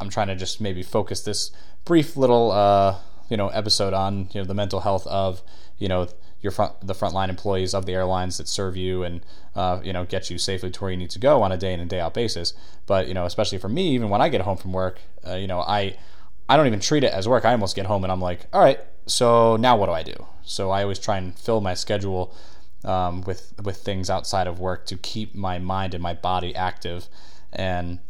I'm 0.00 0.10
trying 0.10 0.28
to 0.28 0.36
just 0.36 0.60
maybe 0.60 0.82
focus 0.82 1.22
this 1.22 1.50
brief 1.84 2.16
little 2.16 2.52
uh, 2.52 2.98
you 3.28 3.36
know 3.36 3.48
episode 3.48 3.94
on 3.94 4.28
you 4.32 4.40
know 4.40 4.44
the 4.44 4.54
mental 4.54 4.80
health 4.80 5.06
of 5.06 5.42
you 5.78 5.88
know 5.88 6.08
your 6.40 6.50
front 6.50 6.86
the 6.86 6.94
frontline 6.94 7.28
employees 7.28 7.72
of 7.72 7.86
the 7.86 7.92
airlines 7.92 8.36
that 8.36 8.48
serve 8.48 8.76
you 8.76 9.04
and 9.04 9.24
uh, 9.54 9.80
you 9.82 9.92
know 9.92 10.04
get 10.04 10.28
you 10.28 10.38
safely 10.38 10.70
to 10.70 10.80
where 10.80 10.90
you 10.90 10.96
need 10.96 11.10
to 11.10 11.18
go 11.18 11.42
on 11.42 11.52
a 11.52 11.56
day 11.56 11.72
in 11.72 11.80
and 11.80 11.88
day 11.88 12.00
out 12.00 12.14
basis. 12.14 12.52
But 12.86 13.08
you 13.08 13.14
know, 13.14 13.24
especially 13.24 13.58
for 13.58 13.68
me, 13.68 13.94
even 13.94 14.08
when 14.08 14.20
I 14.20 14.28
get 14.28 14.42
home 14.42 14.56
from 14.56 14.72
work, 14.72 15.00
uh, 15.26 15.34
you 15.34 15.46
know, 15.46 15.60
I 15.60 15.96
I 16.48 16.56
don't 16.56 16.66
even 16.66 16.80
treat 16.80 17.04
it 17.04 17.12
as 17.12 17.28
work. 17.28 17.44
I 17.44 17.52
almost 17.52 17.76
get 17.76 17.86
home 17.86 18.04
and 18.04 18.12
I'm 18.12 18.20
like, 18.20 18.46
all 18.52 18.60
right, 18.60 18.80
so 19.06 19.56
now 19.56 19.76
what 19.76 19.86
do 19.86 19.92
I 19.92 20.02
do? 20.02 20.26
So 20.42 20.70
I 20.70 20.82
always 20.82 20.98
try 20.98 21.16
and 21.16 21.38
fill 21.38 21.60
my 21.60 21.74
schedule 21.74 22.34
um, 22.84 23.22
with 23.22 23.54
with 23.62 23.78
things 23.78 24.10
outside 24.10 24.46
of 24.46 24.58
work 24.58 24.86
to 24.86 24.96
keep 24.96 25.34
my 25.34 25.58
mind 25.58 25.94
and 25.94 26.02
my 26.02 26.14
body 26.14 26.54
active 26.54 27.08
and 27.52 28.00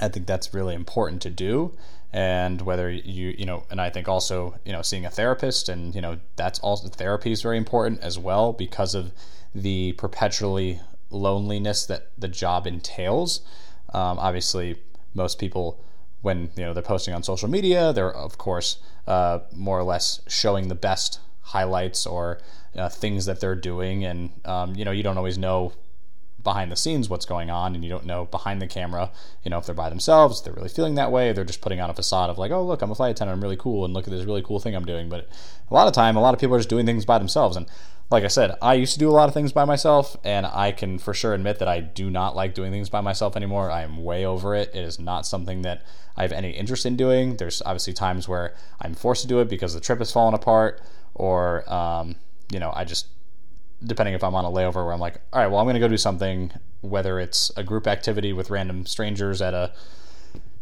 I 0.00 0.08
think 0.08 0.26
that's 0.26 0.54
really 0.54 0.74
important 0.74 1.22
to 1.22 1.30
do. 1.30 1.76
And 2.12 2.62
whether 2.62 2.90
you, 2.90 3.34
you 3.36 3.44
know, 3.44 3.64
and 3.70 3.80
I 3.80 3.90
think 3.90 4.08
also, 4.08 4.54
you 4.64 4.72
know, 4.72 4.82
seeing 4.82 5.04
a 5.04 5.10
therapist 5.10 5.68
and, 5.68 5.94
you 5.94 6.00
know, 6.00 6.18
that's 6.36 6.58
also 6.60 6.88
therapy 6.88 7.32
is 7.32 7.42
very 7.42 7.58
important 7.58 8.00
as 8.00 8.18
well 8.18 8.52
because 8.52 8.94
of 8.94 9.12
the 9.54 9.92
perpetually 9.92 10.80
loneliness 11.10 11.84
that 11.86 12.10
the 12.16 12.28
job 12.28 12.66
entails. 12.66 13.42
Um, 13.92 14.18
obviously, 14.18 14.80
most 15.14 15.38
people, 15.38 15.84
when, 16.22 16.50
you 16.56 16.64
know, 16.64 16.72
they're 16.72 16.82
posting 16.82 17.12
on 17.12 17.22
social 17.22 17.48
media, 17.48 17.92
they're, 17.92 18.14
of 18.14 18.38
course, 18.38 18.78
uh, 19.06 19.40
more 19.54 19.78
or 19.78 19.84
less 19.84 20.20
showing 20.28 20.68
the 20.68 20.74
best 20.74 21.20
highlights 21.42 22.06
or 22.06 22.40
uh, 22.76 22.88
things 22.88 23.26
that 23.26 23.40
they're 23.40 23.54
doing. 23.54 24.04
And, 24.04 24.30
um, 24.44 24.74
you 24.74 24.84
know, 24.84 24.92
you 24.92 25.02
don't 25.02 25.18
always 25.18 25.38
know 25.38 25.72
behind 26.48 26.72
the 26.72 26.76
scenes 26.76 27.10
what's 27.10 27.26
going 27.26 27.50
on 27.50 27.74
and 27.74 27.84
you 27.84 27.90
don't 27.90 28.06
know 28.06 28.24
behind 28.24 28.62
the 28.62 28.66
camera 28.66 29.10
you 29.44 29.50
know 29.50 29.58
if 29.58 29.66
they're 29.66 29.74
by 29.74 29.90
themselves 29.90 30.40
they're 30.40 30.54
really 30.54 30.66
feeling 30.70 30.94
that 30.94 31.12
way 31.12 31.30
they're 31.30 31.44
just 31.44 31.60
putting 31.60 31.78
on 31.78 31.90
a 31.90 31.94
facade 31.94 32.30
of 32.30 32.38
like 32.38 32.50
oh 32.50 32.64
look 32.64 32.80
i'm 32.80 32.90
a 32.90 32.94
flight 32.94 33.10
attendant 33.10 33.36
i'm 33.36 33.42
really 33.42 33.54
cool 33.54 33.84
and 33.84 33.92
look 33.92 34.06
at 34.06 34.10
this 34.10 34.24
really 34.24 34.40
cool 34.40 34.58
thing 34.58 34.74
i'm 34.74 34.86
doing. 34.86 35.10
But 35.10 35.28
a 35.70 35.74
lot 35.74 35.86
of 35.86 35.92
time 35.92 36.16
a 36.16 36.22
lot 36.22 36.32
of 36.32 36.40
people 36.40 36.56
are 36.56 36.58
just 36.58 36.70
doing 36.70 36.86
things 36.86 37.04
by 37.04 37.18
themselves. 37.18 37.54
And 37.54 37.66
like 38.10 38.24
i 38.24 38.28
said 38.28 38.56
i 38.62 38.72
used 38.72 38.94
to 38.94 38.98
do 38.98 39.10
a 39.10 39.12
lot 39.12 39.28
of 39.28 39.34
things 39.34 39.52
by 39.52 39.66
myself 39.66 40.16
and 40.24 40.46
i 40.46 40.72
can 40.72 40.98
for 40.98 41.12
sure 41.12 41.34
admit 41.34 41.58
that 41.58 41.68
i 41.68 41.80
do 41.80 42.08
not 42.08 42.34
like 42.34 42.54
doing 42.54 42.72
things 42.72 42.88
by 42.88 43.02
myself 43.02 43.36
anymore. 43.36 43.70
I 43.70 43.82
am 43.82 44.02
way 44.02 44.24
over 44.24 44.54
it. 44.54 44.70
It 44.74 44.82
is 44.82 44.98
not 44.98 45.26
something 45.26 45.60
that 45.62 45.82
i 46.16 46.22
have 46.22 46.32
any 46.32 46.52
interest 46.52 46.86
in 46.86 46.96
doing. 46.96 47.36
There's 47.36 47.60
obviously 47.66 47.92
times 47.92 48.26
where 48.26 48.54
i'm 48.80 48.94
forced 48.94 49.20
to 49.20 49.28
do 49.28 49.40
it 49.40 49.50
because 49.50 49.74
the 49.74 49.82
trip 49.82 49.98
has 49.98 50.10
fallen 50.10 50.32
apart 50.32 50.80
or 51.14 51.70
um, 51.70 52.16
you 52.50 52.58
know 52.58 52.72
i 52.74 52.84
just 52.84 53.08
depending 53.84 54.14
if 54.14 54.24
I'm 54.24 54.34
on 54.34 54.44
a 54.44 54.50
layover 54.50 54.84
where 54.84 54.92
I'm 54.92 55.00
like, 55.00 55.20
all 55.32 55.40
right, 55.40 55.46
well, 55.48 55.60
I'm 55.60 55.66
going 55.66 55.74
to 55.74 55.80
go 55.80 55.88
do 55.88 55.96
something, 55.96 56.52
whether 56.80 57.20
it's 57.20 57.50
a 57.56 57.62
group 57.62 57.86
activity 57.86 58.32
with 58.32 58.50
random 58.50 58.86
strangers 58.86 59.40
at 59.40 59.54
a, 59.54 59.72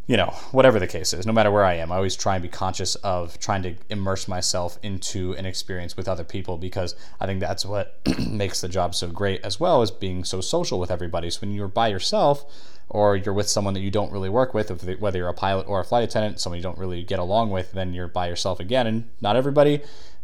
you 0.06 0.16
know, 0.16 0.26
whatever 0.52 0.78
the 0.78 0.86
case 0.86 1.12
is, 1.12 1.26
no 1.26 1.32
matter 1.32 1.50
where 1.50 1.64
I 1.64 1.74
am, 1.74 1.90
I 1.90 1.96
always 1.96 2.14
try 2.14 2.36
and 2.36 2.42
be 2.42 2.48
conscious 2.48 2.94
of 2.96 3.38
trying 3.38 3.62
to 3.62 3.74
immerse 3.88 4.28
myself 4.28 4.78
into 4.82 5.32
an 5.34 5.46
experience 5.46 5.96
with 5.96 6.08
other 6.08 6.24
people 6.24 6.58
because 6.58 6.94
I 7.20 7.26
think 7.26 7.40
that's 7.40 7.64
what 7.64 7.98
makes 8.30 8.60
the 8.60 8.68
job 8.68 8.94
so 8.94 9.08
great, 9.08 9.40
as 9.42 9.58
well 9.58 9.82
as 9.82 9.90
being 9.90 10.22
so 10.22 10.40
social 10.40 10.78
with 10.78 10.90
everybody. 10.90 11.30
So 11.30 11.40
when 11.40 11.52
you're 11.52 11.68
by 11.68 11.88
yourself, 11.88 12.44
or 12.88 13.16
you're 13.16 13.34
with 13.34 13.48
someone 13.48 13.74
that 13.74 13.80
you 13.80 13.90
don't 13.90 14.12
really 14.12 14.28
work 14.28 14.54
with, 14.54 14.70
whether 15.00 15.18
you're 15.18 15.28
a 15.28 15.34
pilot 15.34 15.66
or 15.66 15.80
a 15.80 15.84
flight 15.84 16.04
attendant, 16.04 16.38
someone 16.38 16.56
you 16.56 16.62
don't 16.62 16.78
really 16.78 17.02
get 17.02 17.18
along 17.18 17.50
with, 17.50 17.72
then 17.72 17.92
you're 17.92 18.06
by 18.06 18.28
yourself 18.28 18.60
again. 18.60 18.86
And 18.86 19.08
not 19.20 19.34
everybody 19.34 19.82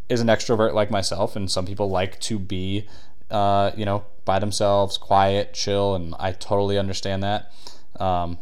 is 0.09 0.21
an 0.21 0.29
extrovert 0.29 0.75
like 0.75 0.91
myself, 0.91 1.37
and 1.37 1.51
some 1.51 1.67
people 1.67 1.89
like 1.89 2.21
to 2.21 2.39
be, 2.39 2.87
uh, 3.31 3.71
you 3.77 3.85
know, 3.85 4.05
by 4.25 4.39
themselves, 4.39 4.99
quiet, 4.99 5.55
chill, 5.55 5.95
and 5.95 6.15
I 6.19 6.33
totally 6.33 6.79
understand 6.79 7.23
that. 7.23 7.53
Um, 7.99 8.39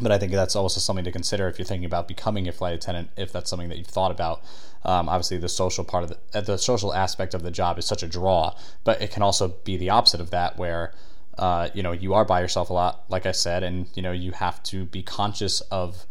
but 0.00 0.12
I 0.12 0.18
think 0.18 0.32
that's 0.32 0.56
also 0.56 0.80
something 0.80 1.04
to 1.04 1.12
consider 1.12 1.48
if 1.48 1.58
you're 1.58 1.66
thinking 1.66 1.84
about 1.84 2.08
becoming 2.08 2.48
a 2.48 2.52
flight 2.52 2.74
attendant. 2.74 3.10
If 3.16 3.32
that's 3.32 3.50
something 3.50 3.68
that 3.68 3.78
you've 3.78 3.86
thought 3.86 4.10
about, 4.10 4.42
um, 4.84 5.08
obviously 5.08 5.36
the 5.36 5.48
social 5.48 5.84
part 5.84 6.04
of 6.04 6.10
the 6.10 6.38
uh, 6.38 6.40
the 6.40 6.56
social 6.56 6.94
aspect 6.94 7.34
of 7.34 7.42
the 7.42 7.50
job 7.50 7.78
is 7.78 7.84
such 7.84 8.02
a 8.02 8.08
draw, 8.08 8.54
but 8.84 9.00
it 9.02 9.10
can 9.10 9.22
also 9.22 9.48
be 9.48 9.76
the 9.76 9.90
opposite 9.90 10.20
of 10.20 10.30
that, 10.30 10.56
where 10.56 10.94
uh, 11.38 11.68
you 11.74 11.82
know 11.82 11.92
you 11.92 12.14
are 12.14 12.24
by 12.24 12.40
yourself 12.40 12.70
a 12.70 12.72
lot, 12.72 13.04
like 13.08 13.26
I 13.26 13.32
said, 13.32 13.62
and 13.62 13.88
you 13.94 14.02
know 14.02 14.12
you 14.12 14.32
have 14.32 14.62
to 14.64 14.86
be 14.86 15.02
conscious 15.02 15.60
of 15.62 16.06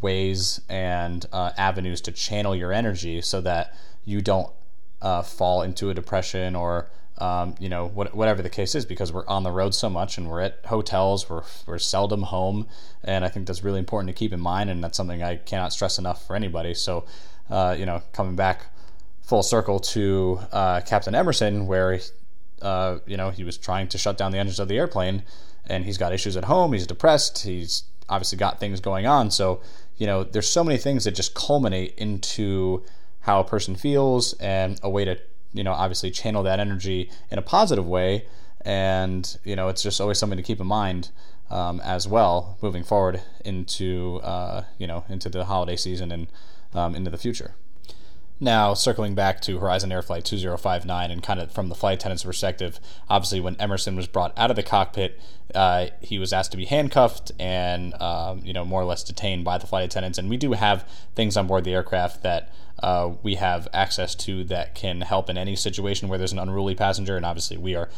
ways 0.00 0.60
and 0.68 1.26
uh, 1.32 1.52
avenues 1.56 2.00
to 2.02 2.12
channel 2.12 2.54
your 2.54 2.72
energy 2.72 3.20
so 3.20 3.40
that 3.40 3.74
you 4.04 4.20
don't 4.20 4.50
uh, 5.02 5.22
fall 5.22 5.62
into 5.62 5.90
a 5.90 5.94
depression 5.94 6.54
or 6.54 6.88
um, 7.18 7.54
you 7.58 7.68
know 7.68 7.86
what, 7.86 8.14
whatever 8.14 8.42
the 8.42 8.50
case 8.50 8.74
is 8.74 8.84
because 8.84 9.12
we're 9.12 9.26
on 9.26 9.42
the 9.42 9.50
road 9.50 9.74
so 9.74 9.88
much 9.88 10.18
and 10.18 10.28
we're 10.28 10.42
at 10.42 10.60
hotels 10.66 11.28
we're, 11.30 11.42
we're 11.66 11.78
seldom 11.78 12.22
home. 12.22 12.66
And 13.02 13.24
i 13.24 13.28
think 13.28 13.46
that's 13.46 13.64
really 13.64 13.78
important 13.78 14.08
to 14.08 14.18
keep 14.18 14.32
in 14.32 14.40
mind 14.40 14.70
and 14.70 14.82
that's 14.82 14.96
something 14.96 15.22
i 15.22 15.36
cannot 15.36 15.72
stress 15.72 15.98
enough 15.98 16.26
for 16.26 16.36
anybody. 16.36 16.74
So 16.74 17.04
uh, 17.50 17.74
you 17.78 17.86
know 17.86 18.02
coming 18.12 18.36
back 18.36 18.66
full 19.22 19.42
circle 19.42 19.80
to 19.80 20.40
uh, 20.52 20.80
captain 20.82 21.14
emerson 21.14 21.66
where 21.66 22.00
uh, 22.62 22.98
you 23.06 23.16
know 23.16 23.30
he 23.30 23.44
was 23.44 23.56
trying 23.56 23.88
to 23.88 23.98
shut 23.98 24.18
down 24.18 24.32
the 24.32 24.38
engines 24.38 24.60
of 24.60 24.68
the 24.68 24.76
airplane 24.76 25.22
and 25.66 25.84
he's 25.84 25.98
got 25.98 26.12
issues 26.12 26.36
at 26.36 26.44
home 26.44 26.72
he's 26.72 26.86
depressed 26.86 27.44
he's 27.44 27.84
obviously 28.08 28.38
got 28.38 28.60
things 28.60 28.80
going 28.80 29.06
on. 29.06 29.30
So 29.30 29.60
you 29.96 30.06
know 30.06 30.24
there's 30.24 30.48
so 30.48 30.64
many 30.64 30.78
things 30.78 31.04
that 31.04 31.12
just 31.12 31.34
culminate 31.34 31.94
into 31.96 32.84
how 33.20 33.40
a 33.40 33.44
person 33.44 33.76
feels 33.76 34.34
and 34.34 34.78
a 34.82 34.90
way 34.90 35.04
to 35.04 35.18
you 35.52 35.64
know 35.64 35.72
obviously 35.72 36.10
channel 36.10 36.42
that 36.44 36.60
energy 36.60 37.10
in 37.30 37.38
a 37.38 37.42
positive 37.42 37.86
way. 37.86 38.26
And 38.64 39.38
you 39.44 39.56
know 39.56 39.68
it's 39.68 39.82
just 39.82 40.00
always 40.00 40.18
something 40.18 40.36
to 40.36 40.42
keep 40.42 40.60
in 40.60 40.66
mind 40.66 41.10
um, 41.50 41.80
as 41.80 42.08
well 42.08 42.58
moving 42.60 42.82
forward 42.82 43.20
into 43.44 44.20
uh, 44.22 44.64
you 44.78 44.86
know 44.86 45.04
into 45.08 45.28
the 45.28 45.44
holiday 45.44 45.76
season 45.76 46.10
and 46.10 46.26
um, 46.74 46.94
into 46.94 47.10
the 47.10 47.18
future 47.18 47.54
now, 48.38 48.74
circling 48.74 49.14
back 49.14 49.40
to 49.42 49.58
Horizon 49.58 49.90
Air 49.90 50.02
Flight 50.02 50.26
2059 50.26 51.10
and 51.10 51.22
kind 51.22 51.40
of 51.40 51.50
from 51.50 51.68
the 51.68 51.74
flight 51.74 51.98
attendant's 51.98 52.24
perspective, 52.24 52.78
obviously, 53.08 53.40
when 53.40 53.56
Emerson 53.56 53.96
was 53.96 54.06
brought 54.06 54.36
out 54.36 54.50
of 54.50 54.56
the 54.56 54.62
cockpit, 54.62 55.18
uh, 55.54 55.86
he 56.02 56.18
was 56.18 56.34
asked 56.34 56.50
to 56.50 56.58
be 56.58 56.66
handcuffed 56.66 57.32
and, 57.38 57.94
um, 58.00 58.42
you 58.44 58.52
know, 58.52 58.64
more 58.64 58.82
or 58.82 58.84
less 58.84 59.02
detained 59.02 59.44
by 59.44 59.56
the 59.56 59.66
flight 59.66 59.84
attendants. 59.84 60.18
And 60.18 60.28
we 60.28 60.36
do 60.36 60.52
have 60.52 60.86
things 61.14 61.36
on 61.36 61.46
board 61.46 61.64
the 61.64 61.72
aircraft 61.72 62.22
that 62.24 62.52
uh, 62.82 63.12
we 63.22 63.36
have 63.36 63.68
access 63.72 64.14
to 64.14 64.44
that 64.44 64.74
can 64.74 65.00
help 65.00 65.30
in 65.30 65.38
any 65.38 65.56
situation 65.56 66.08
where 66.08 66.18
there's 66.18 66.32
an 66.32 66.38
unruly 66.38 66.74
passenger. 66.74 67.16
And 67.16 67.24
obviously, 67.24 67.56
we 67.56 67.74
are 67.74 67.88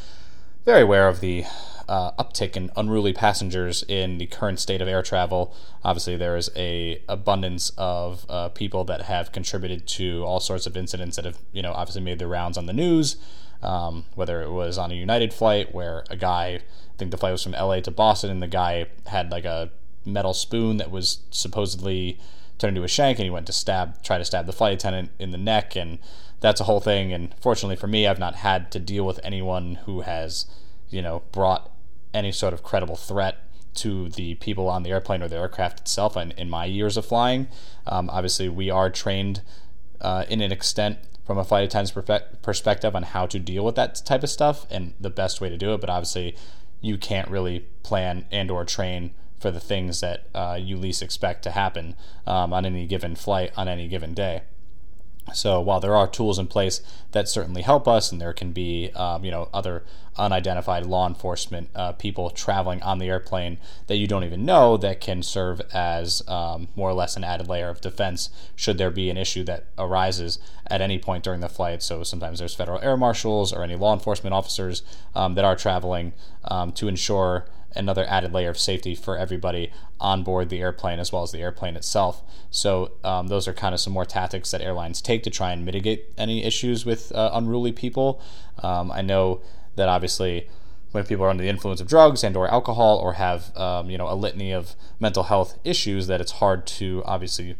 very 0.64 0.82
aware 0.82 1.08
of 1.08 1.20
the 1.20 1.44
uh, 1.88 2.12
uptick 2.12 2.56
in 2.56 2.70
unruly 2.76 3.12
passengers 3.12 3.82
in 3.88 4.18
the 4.18 4.26
current 4.26 4.60
state 4.60 4.82
of 4.82 4.88
air 4.88 5.02
travel. 5.02 5.54
Obviously, 5.82 6.16
there 6.16 6.36
is 6.36 6.50
a 6.54 7.02
abundance 7.08 7.72
of 7.78 8.26
uh, 8.28 8.50
people 8.50 8.84
that 8.84 9.02
have 9.02 9.32
contributed 9.32 9.86
to 9.86 10.22
all 10.24 10.40
sorts 10.40 10.66
of 10.66 10.76
incidents 10.76 11.16
that 11.16 11.24
have, 11.24 11.38
you 11.52 11.62
know, 11.62 11.72
obviously 11.72 12.02
made 12.02 12.18
their 12.18 12.28
rounds 12.28 12.58
on 12.58 12.66
the 12.66 12.72
news. 12.72 13.16
Um, 13.60 14.04
whether 14.14 14.40
it 14.42 14.50
was 14.50 14.78
on 14.78 14.92
a 14.92 14.94
United 14.94 15.32
flight 15.32 15.74
where 15.74 16.04
a 16.10 16.16
guy, 16.16 16.46
I 16.46 16.60
think 16.96 17.10
the 17.10 17.16
flight 17.16 17.32
was 17.32 17.42
from 17.42 17.52
LA 17.52 17.80
to 17.80 17.90
Boston, 17.90 18.30
and 18.30 18.42
the 18.42 18.46
guy 18.46 18.86
had 19.06 19.32
like 19.32 19.44
a 19.44 19.70
metal 20.04 20.34
spoon 20.34 20.76
that 20.76 20.90
was 20.90 21.20
supposedly 21.30 22.20
turned 22.58 22.76
into 22.76 22.84
a 22.84 22.88
shank 22.88 23.18
and 23.18 23.24
he 23.24 23.30
went 23.30 23.46
to 23.46 23.52
stab, 23.52 24.02
try 24.02 24.18
to 24.18 24.24
stab 24.24 24.46
the 24.46 24.52
flight 24.52 24.74
attendant 24.74 25.10
in 25.18 25.30
the 25.30 25.38
neck, 25.38 25.74
and 25.74 25.98
that's 26.40 26.60
a 26.60 26.64
whole 26.64 26.80
thing. 26.80 27.12
And 27.12 27.34
fortunately 27.40 27.76
for 27.76 27.86
me, 27.86 28.06
I've 28.06 28.18
not 28.18 28.36
had 28.36 28.70
to 28.72 28.78
deal 28.78 29.04
with 29.04 29.20
anyone 29.22 29.76
who 29.86 30.02
has, 30.02 30.46
you 30.88 31.02
know, 31.02 31.22
brought 31.32 31.70
any 32.14 32.32
sort 32.32 32.54
of 32.54 32.62
credible 32.62 32.96
threat 32.96 33.38
to 33.74 34.08
the 34.08 34.34
people 34.36 34.68
on 34.68 34.82
the 34.82 34.90
airplane 34.90 35.22
or 35.22 35.28
the 35.28 35.36
aircraft 35.36 35.80
itself. 35.80 36.16
And 36.16 36.32
in 36.32 36.50
my 36.50 36.64
years 36.64 36.96
of 36.96 37.06
flying, 37.06 37.48
um, 37.86 38.10
obviously 38.10 38.48
we 38.48 38.70
are 38.70 38.90
trained 38.90 39.42
uh, 40.00 40.24
in 40.28 40.40
an 40.40 40.52
extent 40.52 40.98
from 41.24 41.38
a 41.38 41.44
flight 41.44 41.64
attendant's 41.64 41.92
perspective 42.42 42.96
on 42.96 43.02
how 43.02 43.26
to 43.26 43.38
deal 43.38 43.64
with 43.64 43.74
that 43.74 43.96
type 44.06 44.22
of 44.22 44.30
stuff 44.30 44.66
and 44.70 44.94
the 44.98 45.10
best 45.10 45.40
way 45.40 45.48
to 45.48 45.58
do 45.58 45.74
it. 45.74 45.80
But 45.80 45.90
obviously, 45.90 46.34
you 46.80 46.96
can't 46.96 47.28
really 47.28 47.66
plan 47.82 48.24
and 48.30 48.50
or 48.50 48.64
train 48.64 49.12
for 49.38 49.50
the 49.50 49.60
things 49.60 50.00
that 50.00 50.26
uh, 50.34 50.58
you 50.60 50.76
least 50.76 51.02
expect 51.02 51.42
to 51.42 51.50
happen 51.50 51.94
um, 52.26 52.52
on 52.52 52.64
any 52.64 52.86
given 52.86 53.14
flight 53.14 53.52
on 53.56 53.68
any 53.68 53.88
given 53.88 54.14
day. 54.14 54.42
So 55.34 55.60
while 55.60 55.80
there 55.80 55.94
are 55.94 56.06
tools 56.06 56.38
in 56.38 56.46
place 56.46 56.80
that 57.12 57.28
certainly 57.28 57.62
help 57.62 57.86
us, 57.88 58.12
and 58.12 58.20
there 58.20 58.32
can 58.32 58.52
be 58.52 58.90
um, 58.92 59.24
you 59.24 59.30
know 59.30 59.48
other 59.52 59.84
unidentified 60.16 60.84
law 60.84 61.06
enforcement 61.06 61.70
uh, 61.74 61.92
people 61.92 62.30
traveling 62.30 62.82
on 62.82 62.98
the 62.98 63.06
airplane 63.06 63.58
that 63.86 63.96
you 63.96 64.06
don't 64.06 64.24
even 64.24 64.44
know 64.44 64.76
that 64.76 65.00
can 65.00 65.22
serve 65.22 65.60
as 65.72 66.26
um, 66.28 66.68
more 66.74 66.90
or 66.90 66.94
less 66.94 67.16
an 67.16 67.22
added 67.22 67.48
layer 67.48 67.68
of 67.68 67.80
defense 67.80 68.30
should 68.56 68.78
there 68.78 68.90
be 68.90 69.10
an 69.10 69.16
issue 69.16 69.44
that 69.44 69.66
arises 69.78 70.38
at 70.66 70.80
any 70.80 70.98
point 70.98 71.22
during 71.22 71.40
the 71.40 71.48
flight. 71.48 71.82
So 71.82 72.02
sometimes 72.02 72.40
there's 72.40 72.54
federal 72.54 72.80
air 72.80 72.96
marshals 72.96 73.52
or 73.52 73.62
any 73.62 73.76
law 73.76 73.94
enforcement 73.94 74.34
officers 74.34 74.82
um, 75.14 75.34
that 75.34 75.44
are 75.44 75.56
traveling 75.56 76.12
um, 76.44 76.72
to 76.72 76.88
ensure 76.88 77.46
another 77.74 78.04
added 78.08 78.32
layer 78.32 78.50
of 78.50 78.58
safety 78.58 78.94
for 78.94 79.16
everybody 79.16 79.70
on 80.00 80.22
board 80.22 80.48
the 80.48 80.60
airplane 80.60 80.98
as 80.98 81.12
well 81.12 81.22
as 81.22 81.32
the 81.32 81.40
airplane 81.40 81.76
itself. 81.76 82.22
So 82.50 82.92
um, 83.04 83.28
those 83.28 83.46
are 83.46 83.52
kind 83.52 83.74
of 83.74 83.80
some 83.80 83.92
more 83.92 84.04
tactics 84.04 84.50
that 84.50 84.60
airlines 84.60 85.02
take 85.02 85.22
to 85.24 85.30
try 85.30 85.52
and 85.52 85.64
mitigate 85.64 86.06
any 86.16 86.44
issues 86.44 86.86
with 86.86 87.12
uh, 87.12 87.30
unruly 87.32 87.72
people. 87.72 88.20
Um, 88.62 88.90
I 88.90 89.02
know 89.02 89.40
that 89.76 89.88
obviously 89.88 90.48
when 90.92 91.04
people 91.04 91.24
are 91.24 91.28
under 91.28 91.42
the 91.42 91.48
influence 91.48 91.80
of 91.80 91.88
drugs 91.88 92.24
and 92.24 92.36
or 92.36 92.48
alcohol 92.48 92.98
or 92.98 93.14
have 93.14 93.56
um, 93.56 93.90
you 93.90 93.98
know 93.98 94.10
a 94.10 94.14
litany 94.14 94.52
of 94.52 94.74
mental 94.98 95.24
health 95.24 95.58
issues 95.64 96.06
that 96.06 96.20
it's 96.20 96.32
hard 96.32 96.66
to 96.66 97.02
obviously 97.04 97.56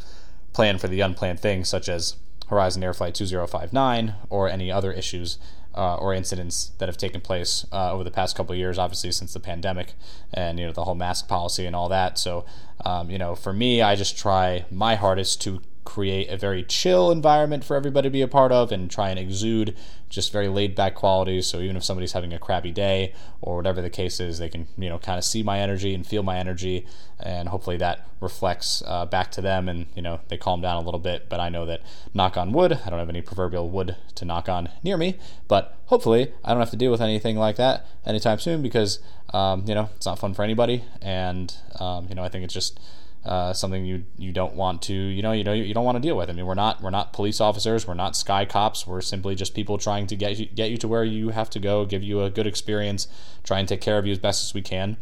plan 0.53 0.79
for 0.79 0.88
the 0.88 1.01
unplanned 1.01 1.40
things 1.40 1.68
such 1.68 1.88
as 1.88 2.16
Horizon 2.49 2.83
Air 2.83 2.94
Flight 2.94 3.14
2059 3.14 4.14
or 4.31 4.49
any 4.49 4.73
other 4.73 4.92
issues 4.92 5.38
uh, 5.79 5.95
or 5.97 6.12
incidents 6.12 6.73
that 6.79 6.88
have 6.88 6.99
taken 6.99 7.21
place 7.21 7.64
uh, 7.73 7.93
over 7.93 8.03
the 8.03 8.11
past 8.11 8.37
couple 8.37 8.53
of 8.53 8.59
years, 8.59 8.79
obviously 8.79 9.12
since 9.12 9.33
the 9.33 9.41
pandemic 9.41 9.95
and 10.35 10.59
you 10.59 10.67
know 10.67 10.73
the 10.73 10.85
whole 10.85 10.97
mask 10.97 11.29
policy 11.29 11.64
and 11.64 11.77
all 11.77 11.88
that. 11.88 12.19
So, 12.19 12.45
um, 12.85 13.11
you 13.11 13.19
know, 13.19 13.37
for 13.37 13.53
me, 13.53 13.81
I 13.81 13.95
just 13.95 14.19
try 14.19 14.64
my 14.71 14.97
hardest 14.97 15.41
to 15.43 15.62
create 15.85 16.29
a 16.29 16.37
very 16.37 16.62
chill 16.62 17.11
environment 17.11 17.64
for 17.64 17.77
everybody 17.77 18.09
to 18.09 18.11
be 18.11 18.23
a 18.23 18.29
part 18.29 18.53
of 18.53 18.71
and 18.71 18.91
try 18.91 19.09
and 19.09 19.19
exude 19.19 19.75
just 20.09 20.33
very 20.33 20.49
laid 20.49 20.75
back 20.75 20.95
qualities. 20.95 21.47
So 21.47 21.61
even 21.61 21.77
if 21.77 21.85
somebody's 21.85 22.12
having 22.12 22.33
a 22.33 22.38
crappy 22.38 22.71
day 22.71 23.14
or 23.41 23.57
whatever 23.57 23.81
the 23.81 23.91
case 23.91 24.21
is, 24.21 24.38
they 24.38 24.49
can, 24.49 24.67
you 24.77 24.88
know, 24.88 24.99
kind 24.99 25.19
of 25.19 25.25
see 25.25 25.43
my 25.43 25.59
energy 25.59 25.95
and 25.95 26.07
feel 26.07 26.23
my 26.23 26.38
energy. 26.38 26.87
And 27.21 27.49
hopefully 27.49 27.77
that 27.79 28.07
reflects 28.21 28.83
uh, 28.87 29.07
back 29.07 29.31
to 29.33 29.41
them 29.41 29.69
and, 29.69 29.87
you 29.95 30.03
know, 30.03 30.21
they 30.29 30.37
calm 30.37 30.61
down 30.61 30.77
a 30.77 30.85
little 30.85 31.01
bit. 31.01 31.29
But 31.29 31.41
I 31.41 31.49
know 31.49 31.67
that, 31.67 31.83
knock 32.14 32.37
on 32.37 32.53
wood, 32.53 32.81
I 32.85 32.91
don't 32.91 32.99
have 32.99 33.09
any 33.09 33.23
proverbial 33.23 33.69
wood 33.69 33.97
to 34.14 34.25
knock 34.25 34.49
on 34.49 34.71
near 34.83 34.97
me. 34.97 35.19
But 35.47 35.77
hopefully 35.87 36.33
I 36.45 36.51
don't 36.51 36.61
have 36.61 36.71
to 36.71 36.77
deal 36.77 36.91
with 36.91 37.01
anything 37.01 37.37
like 37.37 37.57
that 37.57 37.87
anytime 38.07 38.38
soon 38.38 38.62
because, 38.62 39.01
um, 39.33 39.64
you 39.67 39.75
know, 39.75 39.91
it's 39.97 40.07
not 40.07 40.19
fun 40.19 40.35
for 40.35 40.43
anybody. 40.43 40.85
And, 41.03 41.55
um, 41.79 42.07
you 42.09 42.14
know, 42.14 42.25
I 42.25 42.29
think 42.29 42.45
it's 42.45 42.55
just, 42.55 42.79
uh, 43.25 43.53
something 43.53 43.85
you 43.85 44.05
you 44.17 44.33
don't 44.33 44.55
want 44.55 44.81
to 44.83 44.95
you 44.95 45.23
know 45.23 45.33
you 45.33 45.45
know 45.45 45.53
you 45.53 45.75
don't 45.75 45.85
want 45.85 45.97
to 45.97 46.01
deal 46.01 46.17
with. 46.17 46.31
I 46.31 46.33
mean, 46.33 46.47
we're 46.47 46.55
not 46.55 46.83
we're 46.83 46.91
not 46.91 47.13
police 47.13 47.41
officers, 47.41 47.87
we're 47.87 47.95
not 47.95 48.17
sky 48.17 48.45
cops. 48.45 48.87
We're 48.87 49.01
simply 49.01 49.35
just 49.35 49.55
people 49.55 49.79
trying 49.79 50.07
to 50.07 50.17
get 50.17 50.39
you, 50.39 50.47
get 50.47 50.71
you 50.71 50.77
to 50.79 50.89
where 50.89 51.05
you 51.05 51.31
have 51.31 51.51
to 51.51 51.59
go, 51.59 51.85
give 51.85 52.03
you 52.03 52.23
a 52.23 52.31
good 52.31 52.47
experience, 52.47 53.09
try 53.45 53.59
and 53.59 53.69
take 53.69 53.81
care 53.81 53.99
of 53.99 54.07
you 54.07 54.13
as 54.13 54.19
best 54.19 54.45
as 54.45 54.55
we 54.55 54.63
can 54.63 54.97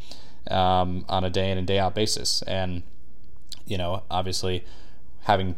um, 0.51 1.05
on 1.09 1.25
a 1.25 1.31
day 1.31 1.51
in 1.51 1.59
and 1.59 1.67
day 1.67 1.79
out 1.79 1.95
basis. 1.95 2.43
And 2.43 2.83
you 3.67 3.77
know, 3.79 4.03
obviously, 4.11 4.65
having 5.23 5.57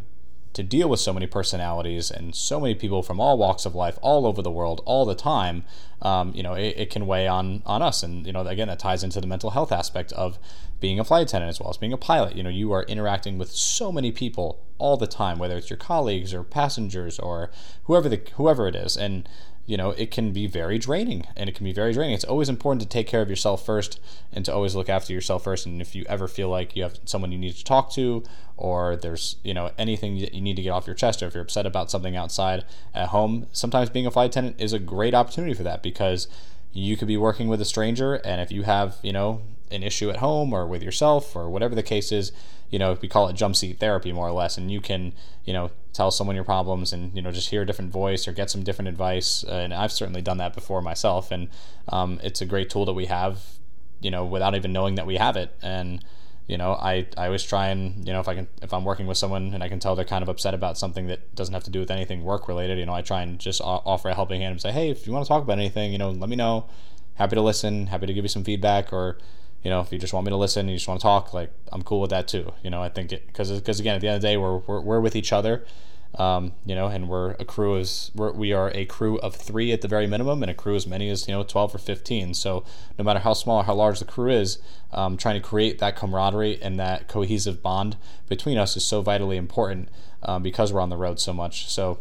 to 0.55 0.63
deal 0.63 0.89
with 0.89 0.99
so 0.99 1.13
many 1.13 1.27
personalities 1.27 2.11
and 2.11 2.35
so 2.35 2.59
many 2.59 2.75
people 2.75 3.03
from 3.03 3.21
all 3.21 3.39
walks 3.39 3.65
of 3.65 3.75
life, 3.75 3.99
all 4.03 4.27
over 4.27 4.43
the 4.43 4.51
world, 4.51 4.81
all 4.87 5.05
the 5.05 5.15
time, 5.15 5.65
um, 6.03 6.33
you 6.35 6.43
know, 6.43 6.55
it, 6.55 6.75
it, 6.77 6.91
can 6.91 7.07
weigh 7.07 7.29
on 7.29 7.63
on 7.65 7.83
us. 7.83 8.03
And 8.03 8.27
you 8.27 8.33
know, 8.33 8.41
again, 8.41 8.69
that 8.69 8.79
ties 8.79 9.05
into 9.05 9.21
the 9.21 9.27
mental 9.27 9.51
health 9.51 9.71
aspect 9.71 10.13
of 10.13 10.39
being 10.81 11.01
a 11.01 11.05
flight 11.05 11.29
attendant 11.29 11.51
as 11.51 11.61
well 11.61 11.71
as 11.71 11.77
being 11.77 11.93
a 11.93 11.99
pilot. 11.99 12.37
You 12.37 12.43
know, 12.43 12.51
you 12.51 12.73
are 12.73 12.85
interacting 12.85 13.39
with 13.39 13.51
so 13.51 13.91
many 13.91 14.13
people 14.13 14.61
all 14.79 14.97
the 14.97 15.07
time, 15.07 15.39
whether 15.39 15.57
it's 15.57 15.71
your 15.71 15.77
colleagues 15.77 16.33
or 16.33 16.43
passengers 16.45 17.19
or 17.19 17.51
whoever 17.85 18.09
the 18.09 18.21
whoever 18.37 18.69
it 18.69 18.77
is, 18.77 18.97
and 18.97 19.29
you 19.69 19.77
know, 19.77 19.91
it 19.91 20.11
can 20.11 20.33
be 20.33 20.47
very 20.47 20.79
draining 20.79 21.27
and 21.37 21.51
it 21.51 21.55
can 21.55 21.65
be 21.65 21.75
very 21.75 21.93
draining. 21.93 22.15
It's 22.15 22.25
always 22.25 22.49
important 22.49 22.81
to 22.81 22.89
take 22.89 23.07
care 23.07 23.21
of 23.21 23.29
yourself 23.29 23.67
first 23.67 24.01
and 24.33 24.43
to 24.47 24.53
always 24.53 24.75
look 24.75 24.89
after 24.89 25.13
yourself 25.13 25.45
first. 25.45 25.67
And 25.67 25.83
if 25.83 25.95
you 25.95 26.07
ever 26.09 26.27
feel 26.27 26.49
like 26.49 26.75
you 26.75 26.85
have 26.85 26.99
someone 27.05 27.33
you 27.33 27.39
need 27.39 27.55
to 27.55 27.63
talk 27.63 27.93
to 27.93 28.25
or 28.57 28.97
there's, 28.97 29.37
you 29.45 29.53
know, 29.53 29.71
anything 29.77 30.21
that 30.21 30.33
you 30.33 30.41
need 30.41 30.57
to 30.57 30.63
get 30.63 30.71
off 30.71 30.87
your 30.87 30.97
chest 30.97 31.23
or 31.23 31.27
if 31.27 31.35
you're 31.35 31.43
upset 31.43 31.67
about 31.67 31.91
something 31.91 32.17
outside 32.17 32.65
at 32.95 33.09
home, 33.09 33.47
sometimes 33.53 33.91
being 33.91 34.07
a 34.07 34.11
flight 34.11 34.31
attendant 34.31 34.59
is 34.59 34.73
a 34.73 34.79
great 34.79 35.13
opportunity 35.13 35.53
for 35.53 35.65
that 35.65 35.83
because 35.83 36.29
you 36.73 36.97
could 36.97 37.09
be 37.09 37.19
working 37.19 37.47
with 37.47 37.61
a 37.61 37.67
stranger 37.67 38.15
and 38.15 38.41
if 38.41 38.51
you 38.51 38.63
have, 38.63 38.97
you 39.03 39.13
know, 39.13 39.43
an 39.71 39.83
issue 39.83 40.11
at 40.11 40.17
home 40.17 40.53
or 40.53 40.67
with 40.67 40.83
yourself 40.83 41.35
or 41.37 41.49
whatever 41.49 41.75
the 41.75 41.83
case 41.83 42.13
is, 42.13 42.33
you 42.71 42.79
know, 42.79 42.97
we 43.01 43.09
call 43.09 43.29
it 43.29 43.35
jump 43.35 43.57
seat 43.57 43.79
therapy 43.79 44.13
more 44.13 44.29
or 44.29 44.33
less, 44.33 44.59
and 44.59 44.71
you 44.71 44.81
can, 44.81 45.15
you 45.45 45.53
know, 45.53 45.71
tell 45.93 46.11
someone 46.11 46.37
your 46.37 46.45
problems 46.45 46.93
and 46.93 47.13
you 47.15 47.21
know 47.21 47.33
just 47.33 47.49
hear 47.49 47.63
a 47.63 47.67
different 47.67 47.91
voice 47.91 48.29
or 48.29 48.33
get 48.33 48.51
some 48.51 48.63
different 48.63 48.89
advice. 48.89 49.43
and 49.43 49.75
I've 49.75 49.91
certainly 49.91 50.23
done 50.23 50.39
that 50.39 50.55
before 50.55 50.83
myself, 50.83 51.31
and 51.31 51.49
um, 51.89 52.21
it's 52.23 52.41
a 52.41 52.47
great 52.47 52.71
tool 52.71 52.85
that 52.85 52.93
we 52.93 53.07
have, 53.07 53.43
you 54.01 54.11
know, 54.11 54.25
without 54.25 54.55
even 54.55 54.73
knowing 54.73 54.97
that 54.97 55.07
we 55.07 55.17
have 55.17 55.37
it. 55.37 55.55
And 55.63 56.05
you 56.47 56.57
know, 56.57 56.73
I, 56.73 57.07
I 57.17 57.27
always 57.27 57.43
try 57.43 57.69
and 57.69 58.07
you 58.07 58.13
know 58.13 58.21
if 58.21 58.29
I 58.29 58.35
can 58.35 58.49
if 58.63 58.73
I'm 58.73 58.85
working 58.85 59.07
with 59.07 59.19
someone 59.19 59.55
and 59.55 59.63
I 59.63 59.69
can 59.69 59.81
tell 59.81 59.97
they're 59.97 60.05
kind 60.05 60.23
of 60.23 60.29
upset 60.29 60.55
about 60.55 60.79
something 60.79 61.07
that 61.09 61.35
doesn't 61.35 61.53
have 61.53 61.65
to 61.65 61.71
do 61.71 61.81
with 61.81 61.91
anything 61.91 62.23
work 62.23 62.49
related, 62.49 62.79
you 62.79 62.87
know, 62.87 62.95
I 62.95 63.03
try 63.03 63.23
and 63.23 63.39
just 63.39 63.61
offer 63.63 64.09
a 64.09 64.15
helping 64.15 64.41
hand 64.41 64.53
and 64.53 64.61
say, 64.61 64.73
hey, 64.73 64.91
if 64.91 65.07
you 65.07 65.13
want 65.13 65.25
to 65.25 65.29
talk 65.29 65.43
about 65.43 65.59
anything, 65.59 65.93
you 65.93 65.99
know, 65.99 66.11
let 66.11 66.29
me 66.29 66.37
know. 66.37 66.67
Happy 67.15 67.35
to 67.35 67.43
listen. 67.43 67.89
Happy 67.89 68.07
to 68.07 68.15
give 68.15 68.25
you 68.25 68.29
some 68.29 68.45
feedback 68.45 68.93
or 68.93 69.19
you 69.69 69.75
know, 69.75 69.81
if 69.81 69.93
you 69.93 69.99
just 69.99 70.15
want 70.15 70.25
me 70.25 70.31
to 70.31 70.37
listen, 70.37 70.61
and 70.61 70.71
you 70.71 70.77
just 70.77 70.89
want 70.89 70.99
to 70.99 71.03
talk, 71.03 71.35
like 71.35 71.53
I'm 71.71 71.83
cool 71.83 72.01
with 72.01 72.09
that 72.09 72.27
too. 72.27 72.55
You 72.63 72.71
know, 72.71 72.83
I 72.83 72.89
think 72.89 73.13
it 73.13 73.27
because 73.27 73.51
because 73.53 73.79
again, 73.79 73.97
at 73.97 74.01
the 74.01 74.09
end 74.09 74.17
of 74.17 74.23
the 74.23 74.29
day, 74.29 74.39
we're 74.39 74.57
we're, 74.57 74.81
we're 74.81 75.01
with 75.01 75.15
each 75.15 75.31
other, 75.31 75.67
um, 76.15 76.53
you 76.65 76.75
know, 76.75 76.87
and 76.87 77.07
we're 77.07 77.33
a 77.33 77.45
crew 77.45 77.77
is 77.77 78.11
we're, 78.15 78.33
we 78.33 78.55
are 78.55 78.71
a 78.75 78.87
crew 78.87 79.19
of 79.19 79.37
three 79.37 79.71
at 79.71 79.83
the 79.83 79.89
very 79.89 80.07
minimum, 80.07 80.43
and 80.43 80.51
a 80.51 80.55
crew 80.55 80.75
as 80.75 80.87
many 80.87 81.11
as 81.11 81.29
you 81.29 81.35
know 81.35 81.43
12 81.43 81.75
or 81.75 81.79
15. 81.79 82.33
So 82.33 82.65
no 82.99 83.05
matter 83.05 83.19
how 83.19 83.35
small 83.35 83.59
or 83.59 83.65
how 83.65 83.75
large 83.75 83.99
the 83.99 84.07
crew 84.07 84.31
is, 84.31 84.57
um, 84.91 85.19
trying 85.19 85.35
to 85.35 85.47
create 85.47 85.81
that 85.81 85.97
camaraderie 85.97 86.59
and 86.63 86.81
that 86.81 87.07
cohesive 87.07 87.63
bond 87.63 87.99
between 88.27 88.57
us 88.57 88.75
is 88.75 88.87
so 88.87 89.03
vitally 89.03 89.37
important 89.37 89.91
um, 90.23 90.43
because 90.43 90.73
we're 90.73 90.81
on 90.81 90.89
the 90.89 90.97
road 90.97 91.21
so 91.21 91.35
much. 91.35 91.69
So, 91.69 91.99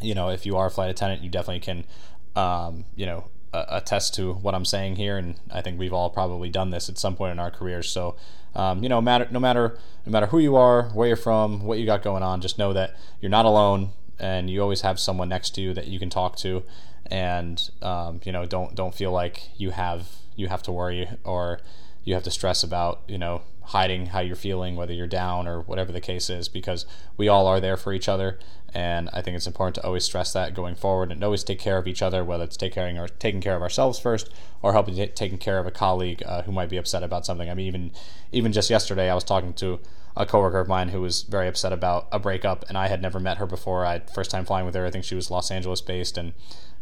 you 0.00 0.14
know, 0.14 0.30
if 0.30 0.46
you 0.46 0.56
are 0.56 0.68
a 0.68 0.70
flight 0.70 0.88
attendant, 0.88 1.20
you 1.20 1.28
definitely 1.28 1.60
can, 1.60 1.84
um, 2.34 2.86
you 2.96 3.04
know, 3.04 3.28
attest 3.52 4.14
to 4.14 4.34
what 4.34 4.54
I'm 4.54 4.64
saying 4.64 4.96
here, 4.96 5.16
and 5.16 5.36
I 5.50 5.62
think 5.62 5.78
we've 5.78 5.92
all 5.92 6.10
probably 6.10 6.48
done 6.48 6.70
this 6.70 6.88
at 6.88 6.98
some 6.98 7.16
point 7.16 7.32
in 7.32 7.38
our 7.38 7.50
careers. 7.50 7.90
So, 7.90 8.16
um, 8.54 8.82
you 8.82 8.88
know, 8.88 9.00
matter 9.00 9.28
no 9.30 9.40
matter 9.40 9.78
no 10.04 10.12
matter 10.12 10.26
who 10.26 10.38
you 10.38 10.56
are, 10.56 10.84
where 10.90 11.08
you're 11.08 11.16
from, 11.16 11.64
what 11.64 11.78
you 11.78 11.86
got 11.86 12.02
going 12.02 12.22
on, 12.22 12.40
just 12.40 12.58
know 12.58 12.72
that 12.72 12.94
you're 13.20 13.30
not 13.30 13.44
alone, 13.44 13.90
and 14.18 14.50
you 14.50 14.62
always 14.62 14.82
have 14.82 14.98
someone 15.00 15.28
next 15.28 15.54
to 15.56 15.60
you 15.60 15.74
that 15.74 15.86
you 15.86 15.98
can 15.98 16.10
talk 16.10 16.36
to, 16.36 16.62
and 17.06 17.70
um, 17.82 18.20
you 18.24 18.32
know, 18.32 18.44
don't 18.46 18.74
don't 18.74 18.94
feel 18.94 19.12
like 19.12 19.48
you 19.56 19.70
have 19.70 20.08
you 20.36 20.48
have 20.48 20.62
to 20.62 20.72
worry 20.72 21.08
or 21.24 21.60
you 22.04 22.14
have 22.14 22.22
to 22.22 22.30
stress 22.30 22.62
about 22.62 23.02
you 23.08 23.18
know 23.18 23.42
hiding 23.68 24.06
how 24.06 24.20
you're 24.20 24.34
feeling, 24.36 24.76
whether 24.76 24.94
you're 24.94 25.06
down 25.06 25.46
or 25.46 25.60
whatever 25.60 25.92
the 25.92 26.00
case 26.00 26.30
is, 26.30 26.48
because 26.48 26.86
we 27.18 27.28
all 27.28 27.46
are 27.46 27.60
there 27.60 27.76
for 27.76 27.92
each 27.92 28.08
other. 28.08 28.38
And 28.74 29.10
I 29.12 29.22
think 29.22 29.36
it's 29.36 29.46
important 29.46 29.76
to 29.76 29.84
always 29.84 30.04
stress 30.04 30.32
that 30.32 30.54
going 30.54 30.74
forward 30.74 31.12
and 31.12 31.22
always 31.22 31.44
take 31.44 31.58
care 31.58 31.78
of 31.78 31.86
each 31.86 32.02
other, 32.02 32.24
whether 32.24 32.44
it's 32.44 32.56
take 32.56 32.72
caring 32.72 32.98
or 32.98 33.08
taking 33.08 33.40
care 33.40 33.56
of 33.56 33.62
ourselves 33.62 33.98
first 33.98 34.30
or 34.62 34.72
helping 34.72 34.94
t- 34.94 35.06
taking 35.08 35.38
care 35.38 35.58
of 35.58 35.66
a 35.66 35.70
colleague 35.70 36.22
uh, 36.24 36.42
who 36.42 36.52
might 36.52 36.70
be 36.70 36.76
upset 36.76 37.02
about 37.02 37.26
something. 37.26 37.50
I 37.50 37.54
mean, 37.54 37.66
even 37.66 37.92
even 38.32 38.52
just 38.52 38.70
yesterday, 38.70 39.10
I 39.10 39.14
was 39.14 39.24
talking 39.24 39.52
to 39.54 39.80
a 40.16 40.26
coworker 40.26 40.60
of 40.60 40.68
mine 40.68 40.88
who 40.88 41.00
was 41.00 41.22
very 41.22 41.46
upset 41.46 41.72
about 41.72 42.08
a 42.10 42.18
breakup, 42.18 42.64
and 42.68 42.76
I 42.76 42.88
had 42.88 43.00
never 43.00 43.20
met 43.20 43.38
her 43.38 43.46
before. 43.46 43.86
I 43.86 44.00
first 44.00 44.30
time 44.30 44.44
flying 44.44 44.66
with 44.66 44.74
her. 44.74 44.84
I 44.84 44.90
think 44.90 45.04
she 45.04 45.14
was 45.14 45.30
Los 45.30 45.50
Angeles 45.50 45.80
based, 45.80 46.18
and 46.18 46.32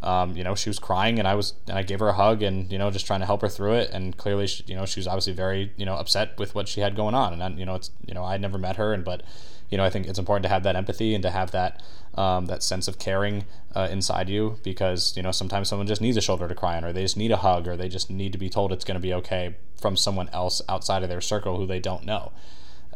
um, 0.02 0.36
you 0.36 0.44
know, 0.44 0.54
she 0.54 0.70
was 0.70 0.78
crying, 0.78 1.18
and 1.18 1.26
I 1.26 1.34
was, 1.34 1.54
and 1.68 1.78
I 1.78 1.82
gave 1.82 2.00
her 2.00 2.08
a 2.08 2.12
hug, 2.12 2.42
and 2.42 2.70
you 2.70 2.78
know, 2.78 2.90
just 2.90 3.06
trying 3.06 3.20
to 3.20 3.26
help 3.26 3.42
her 3.42 3.48
through 3.48 3.74
it. 3.74 3.90
And 3.92 4.16
clearly, 4.16 4.46
she, 4.46 4.64
you 4.66 4.76
know, 4.76 4.86
she 4.86 5.00
was 5.00 5.06
obviously 5.06 5.32
very, 5.32 5.72
you 5.76 5.86
know, 5.86 5.94
upset 5.96 6.38
with 6.38 6.54
what 6.54 6.68
she 6.68 6.80
had 6.80 6.94
going 6.96 7.14
on. 7.14 7.32
And 7.32 7.42
I, 7.42 7.48
you 7.48 7.64
know, 7.64 7.74
it's, 7.74 7.90
you 8.06 8.14
know, 8.14 8.24
I 8.24 8.36
never 8.36 8.58
met 8.58 8.76
her, 8.76 8.92
and 8.92 9.04
but, 9.04 9.22
you 9.70 9.78
know, 9.78 9.84
I 9.84 9.90
think 9.90 10.06
it's 10.06 10.18
important 10.18 10.42
to 10.44 10.48
have 10.48 10.62
that 10.62 10.76
empathy 10.76 11.14
and 11.14 11.22
to 11.22 11.30
have 11.30 11.50
that, 11.50 11.82
um, 12.14 12.46
that 12.46 12.62
sense 12.62 12.88
of 12.88 12.98
caring 12.98 13.44
uh, 13.74 13.88
inside 13.90 14.28
you, 14.28 14.58
because 14.62 15.16
you 15.16 15.22
know, 15.22 15.32
sometimes 15.32 15.68
someone 15.68 15.86
just 15.86 16.00
needs 16.00 16.16
a 16.16 16.20
shoulder 16.20 16.46
to 16.46 16.54
cry 16.54 16.76
on, 16.76 16.84
or 16.84 16.92
they 16.92 17.02
just 17.02 17.16
need 17.16 17.32
a 17.32 17.38
hug, 17.38 17.66
or 17.66 17.76
they 17.76 17.88
just 17.88 18.10
need 18.10 18.32
to 18.32 18.38
be 18.38 18.48
told 18.48 18.72
it's 18.72 18.84
going 18.84 19.00
to 19.00 19.00
be 19.00 19.14
okay 19.14 19.56
from 19.80 19.96
someone 19.96 20.28
else 20.32 20.62
outside 20.68 21.02
of 21.02 21.08
their 21.08 21.20
circle 21.20 21.56
who 21.56 21.66
they 21.66 21.80
don't 21.80 22.04
know. 22.04 22.32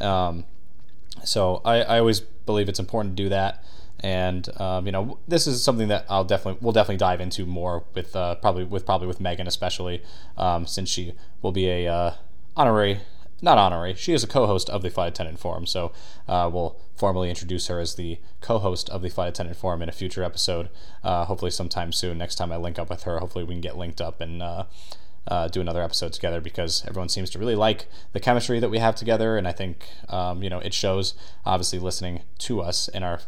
Um, 0.01 0.45
So 1.25 1.61
I, 1.65 1.83
I 1.83 1.99
always 1.99 2.21
believe 2.21 2.69
it's 2.69 2.79
important 2.79 3.17
to 3.17 3.23
do 3.25 3.29
that. 3.31 3.65
And 4.03 4.49
um, 4.61 4.87
you 4.87 4.93
know, 4.93 5.19
this 5.29 5.47
is 5.47 5.63
something 5.63 5.89
that 5.89 6.07
I'll 6.09 6.25
definitely 6.25 6.59
we'll 6.63 6.73
definitely 6.73 6.97
dive 6.97 7.21
into 7.21 7.45
more 7.45 7.85
with 7.95 8.17
uh, 8.17 8.37
probably 8.37 8.65
with 8.65 8.87
probably 8.87 9.07
with 9.07 9.21
Megan 9.21 9.47
especially 9.47 10.03
um, 10.37 10.67
since 10.67 10.89
she 10.89 11.13
will 11.43 11.53
be 11.53 11.69
a 11.69 11.87
uh, 11.87 12.15
honorary 12.57 13.01
not 13.43 13.59
honorary. 13.59 13.95
She 13.95 14.13
is 14.13 14.23
a 14.23 14.27
co-host 14.27 14.69
of 14.69 14.83
the 14.83 14.91
Flight 14.91 15.09
Attendant 15.09 15.39
Forum, 15.39 15.67
so 15.67 15.93
uh, 16.29 16.51
we'll 16.53 16.77
formally 16.95 17.31
introduce 17.31 17.69
her 17.69 17.81
as 17.81 17.95
the 17.95 18.19
co-host 18.41 18.91
of 18.91 19.03
the 19.03 19.09
Flight 19.09 19.31
Attendant 19.31 19.57
Forum 19.57 19.83
in 19.83 19.89
a 19.89 19.93
future 19.93 20.23
episode. 20.23 20.69
Uh, 21.03 21.25
hopefully, 21.25 21.51
sometime 21.51 21.93
soon. 21.93 22.19
Next 22.19 22.35
time 22.35 22.53
I 22.53 22.57
link 22.57 22.79
up 22.79 22.91
with 22.91 23.05
her, 23.05 23.19
hopefully 23.19 23.45
we 23.45 23.55
can 23.55 23.61
get 23.61 23.79
linked 23.79 24.01
up 24.01 24.21
and 24.21 24.43
uh, 24.43 24.65
uh, 25.27 25.49
do 25.49 25.61
another 25.61 25.83
episode 25.83 26.13
together 26.13 26.41
because 26.41 26.85
everyone 26.87 27.09
seems 27.09 27.31
to 27.31 27.39
really 27.39 27.55
like 27.55 27.87
the 28.13 28.21
chemistry 28.21 28.61
that 28.61 28.71
we 28.71 28.79
have 28.79 28.95
together, 28.95 29.37
and 29.37 29.49
I 29.49 29.53
think 29.53 29.89
um, 30.09 30.43
you 30.43 30.51
know 30.51 30.59
it 30.59 30.75
shows. 30.75 31.15
Obviously, 31.47 31.79
listening 31.79 32.23
to 32.41 32.61
us 32.61 32.89
in 32.89 33.03
our 33.03 33.21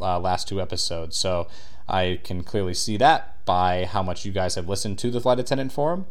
uh, 0.00 0.18
last 0.18 0.48
two 0.48 0.60
episodes, 0.60 1.16
so 1.16 1.48
I 1.88 2.20
can 2.24 2.42
clearly 2.42 2.74
see 2.74 2.96
that 2.98 3.44
by 3.44 3.84
how 3.84 4.02
much 4.02 4.24
you 4.24 4.32
guys 4.32 4.54
have 4.54 4.68
listened 4.68 4.98
to 5.00 5.10
the 5.10 5.20
Flight 5.20 5.38
Attendant 5.38 5.72
Forum, 5.72 6.06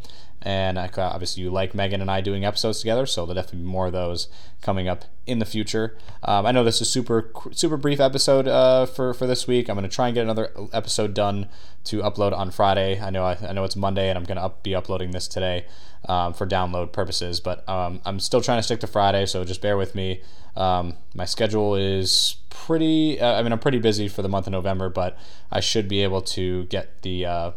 and 0.45 0.77
obviously, 0.77 1.41
you 1.41 1.49
like 1.49 1.73
Megan 1.73 2.01
and 2.01 2.11
I 2.11 2.19
doing 2.19 2.43
episodes 2.43 2.79
together, 2.79 3.05
so 3.05 3.21
there'll 3.21 3.35
definitely 3.35 3.61
be 3.61 3.65
more 3.65 3.87
of 3.87 3.93
those 3.93 4.27
coming 4.61 4.89
up 4.89 5.05
in 5.25 5.39
the 5.39 5.45
future. 5.45 5.97
Um, 6.21 6.45
I 6.45 6.51
know 6.51 6.65
this 6.65 6.81
is 6.81 6.89
super 6.89 7.31
super 7.51 7.77
brief 7.77 8.01
episode 8.01 8.45
uh, 8.45 8.85
for 8.85 9.13
for 9.13 9.25
this 9.25 9.47
week. 9.47 9.69
I'm 9.69 9.77
going 9.77 9.89
to 9.89 9.95
try 9.95 10.07
and 10.09 10.15
get 10.15 10.23
another 10.23 10.51
episode 10.73 11.13
done 11.13 11.47
to 11.85 12.01
upload 12.01 12.37
on 12.37 12.51
Friday. 12.51 12.99
I 12.99 13.09
know 13.09 13.23
I, 13.23 13.37
I 13.41 13.53
know 13.53 13.63
it's 13.63 13.77
Monday, 13.77 14.09
and 14.09 14.17
I'm 14.17 14.25
going 14.25 14.35
to 14.35 14.43
up, 14.43 14.63
be 14.63 14.75
uploading 14.75 15.11
this 15.11 15.29
today 15.29 15.65
um, 16.09 16.33
for 16.33 16.45
download 16.45 16.91
purposes. 16.91 17.39
But 17.39 17.67
um, 17.69 18.01
I'm 18.03 18.19
still 18.19 18.41
trying 18.41 18.59
to 18.59 18.63
stick 18.63 18.81
to 18.81 18.87
Friday, 18.87 19.25
so 19.25 19.45
just 19.45 19.61
bear 19.61 19.77
with 19.77 19.95
me. 19.95 20.21
Um, 20.57 20.95
my 21.15 21.23
schedule 21.23 21.73
is 21.75 22.35
pretty. 22.49 23.17
Uh, 23.17 23.39
I 23.39 23.43
mean, 23.43 23.53
I'm 23.53 23.59
pretty 23.59 23.79
busy 23.79 24.09
for 24.09 24.21
the 24.21 24.29
month 24.29 24.47
of 24.47 24.51
November, 24.51 24.89
but 24.89 25.17
I 25.49 25.61
should 25.61 25.87
be 25.87 26.03
able 26.03 26.21
to 26.21 26.65
get 26.65 27.01
the 27.01 27.25
uh, 27.25 27.51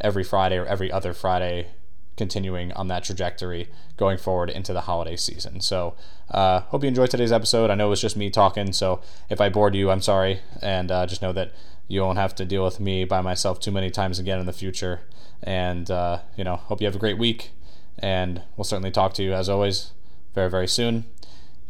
every 0.00 0.24
Friday 0.24 0.56
or 0.56 0.64
every 0.64 0.90
other 0.90 1.12
Friday 1.12 1.66
continuing 2.16 2.72
on 2.72 2.88
that 2.88 3.04
trajectory 3.04 3.68
going 3.96 4.18
forward 4.18 4.50
into 4.50 4.72
the 4.72 4.82
holiday 4.82 5.16
season. 5.16 5.60
So, 5.60 5.94
uh, 6.30 6.60
hope 6.60 6.82
you 6.82 6.88
enjoyed 6.88 7.10
today's 7.10 7.32
episode. 7.32 7.70
I 7.70 7.74
know 7.74 7.86
it 7.86 7.90
was 7.90 8.00
just 8.00 8.16
me 8.16 8.30
talking, 8.30 8.72
so 8.72 9.00
if 9.28 9.40
I 9.40 9.48
bored 9.48 9.74
you, 9.74 9.90
I'm 9.90 10.00
sorry, 10.00 10.40
and 10.62 10.90
uh, 10.90 11.06
just 11.06 11.22
know 11.22 11.32
that 11.32 11.52
you 11.88 12.00
won't 12.00 12.18
have 12.18 12.34
to 12.36 12.44
deal 12.44 12.64
with 12.64 12.80
me 12.80 13.04
by 13.04 13.20
myself 13.20 13.60
too 13.60 13.70
many 13.70 13.90
times 13.90 14.18
again 14.18 14.40
in 14.40 14.46
the 14.46 14.52
future. 14.52 15.00
And 15.42 15.90
uh, 15.90 16.20
you 16.36 16.44
know, 16.44 16.56
hope 16.56 16.80
you 16.80 16.86
have 16.86 16.96
a 16.96 17.00
great 17.00 17.18
week, 17.18 17.50
and 17.98 18.42
we'll 18.56 18.64
certainly 18.64 18.90
talk 18.90 19.14
to 19.14 19.22
you 19.22 19.34
as 19.34 19.48
always 19.48 19.92
very 20.34 20.50
very 20.50 20.68
soon. 20.68 21.04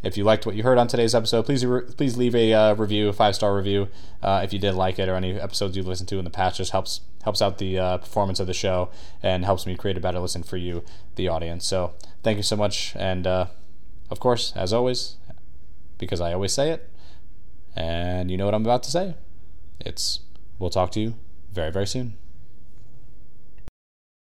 If 0.05 0.17
you 0.17 0.23
liked 0.23 0.45
what 0.45 0.53
you 0.53 0.61
heard 0.61 0.77
on 0.77 0.87
today's 0.87 1.15
episode, 1.15 1.47
please 1.47 1.65
re- 1.65 1.81
please 1.81 2.15
leave 2.15 2.35
a 2.35 2.53
uh, 2.53 2.75
review, 2.75 3.09
a 3.09 3.13
five 3.13 3.33
star 3.33 3.55
review, 3.55 3.87
uh, 4.21 4.41
if 4.43 4.53
you 4.53 4.59
did 4.59 4.75
like 4.75 4.99
it 4.99 5.09
or 5.09 5.15
any 5.15 5.33
episodes 5.39 5.75
you've 5.75 5.87
listened 5.87 6.07
to 6.09 6.19
in 6.19 6.25
the 6.25 6.29
past. 6.29 6.57
Just 6.57 6.73
helps 6.73 7.01
helps 7.23 7.41
out 7.41 7.57
the 7.57 7.79
uh, 7.79 7.97
performance 7.97 8.39
of 8.39 8.45
the 8.45 8.53
show 8.53 8.91
and 9.23 9.43
helps 9.43 9.65
me 9.65 9.75
create 9.75 9.97
a 9.97 9.99
better 9.99 10.19
listen 10.19 10.43
for 10.43 10.57
you, 10.57 10.83
the 11.15 11.27
audience. 11.27 11.65
So 11.65 11.95
thank 12.21 12.37
you 12.37 12.43
so 12.43 12.55
much, 12.55 12.95
and 12.95 13.25
uh, 13.25 13.47
of 14.11 14.19
course, 14.19 14.53
as 14.55 14.71
always, 14.71 15.15
because 15.97 16.21
I 16.21 16.33
always 16.33 16.53
say 16.53 16.69
it, 16.69 16.87
and 17.75 18.29
you 18.29 18.37
know 18.37 18.45
what 18.45 18.53
I'm 18.53 18.61
about 18.61 18.83
to 18.83 18.91
say, 18.91 19.15
it's 19.79 20.19
we'll 20.59 20.69
talk 20.69 20.91
to 20.91 20.99
you 20.99 21.15
very 21.51 21.71
very 21.71 21.87
soon. 21.87 22.13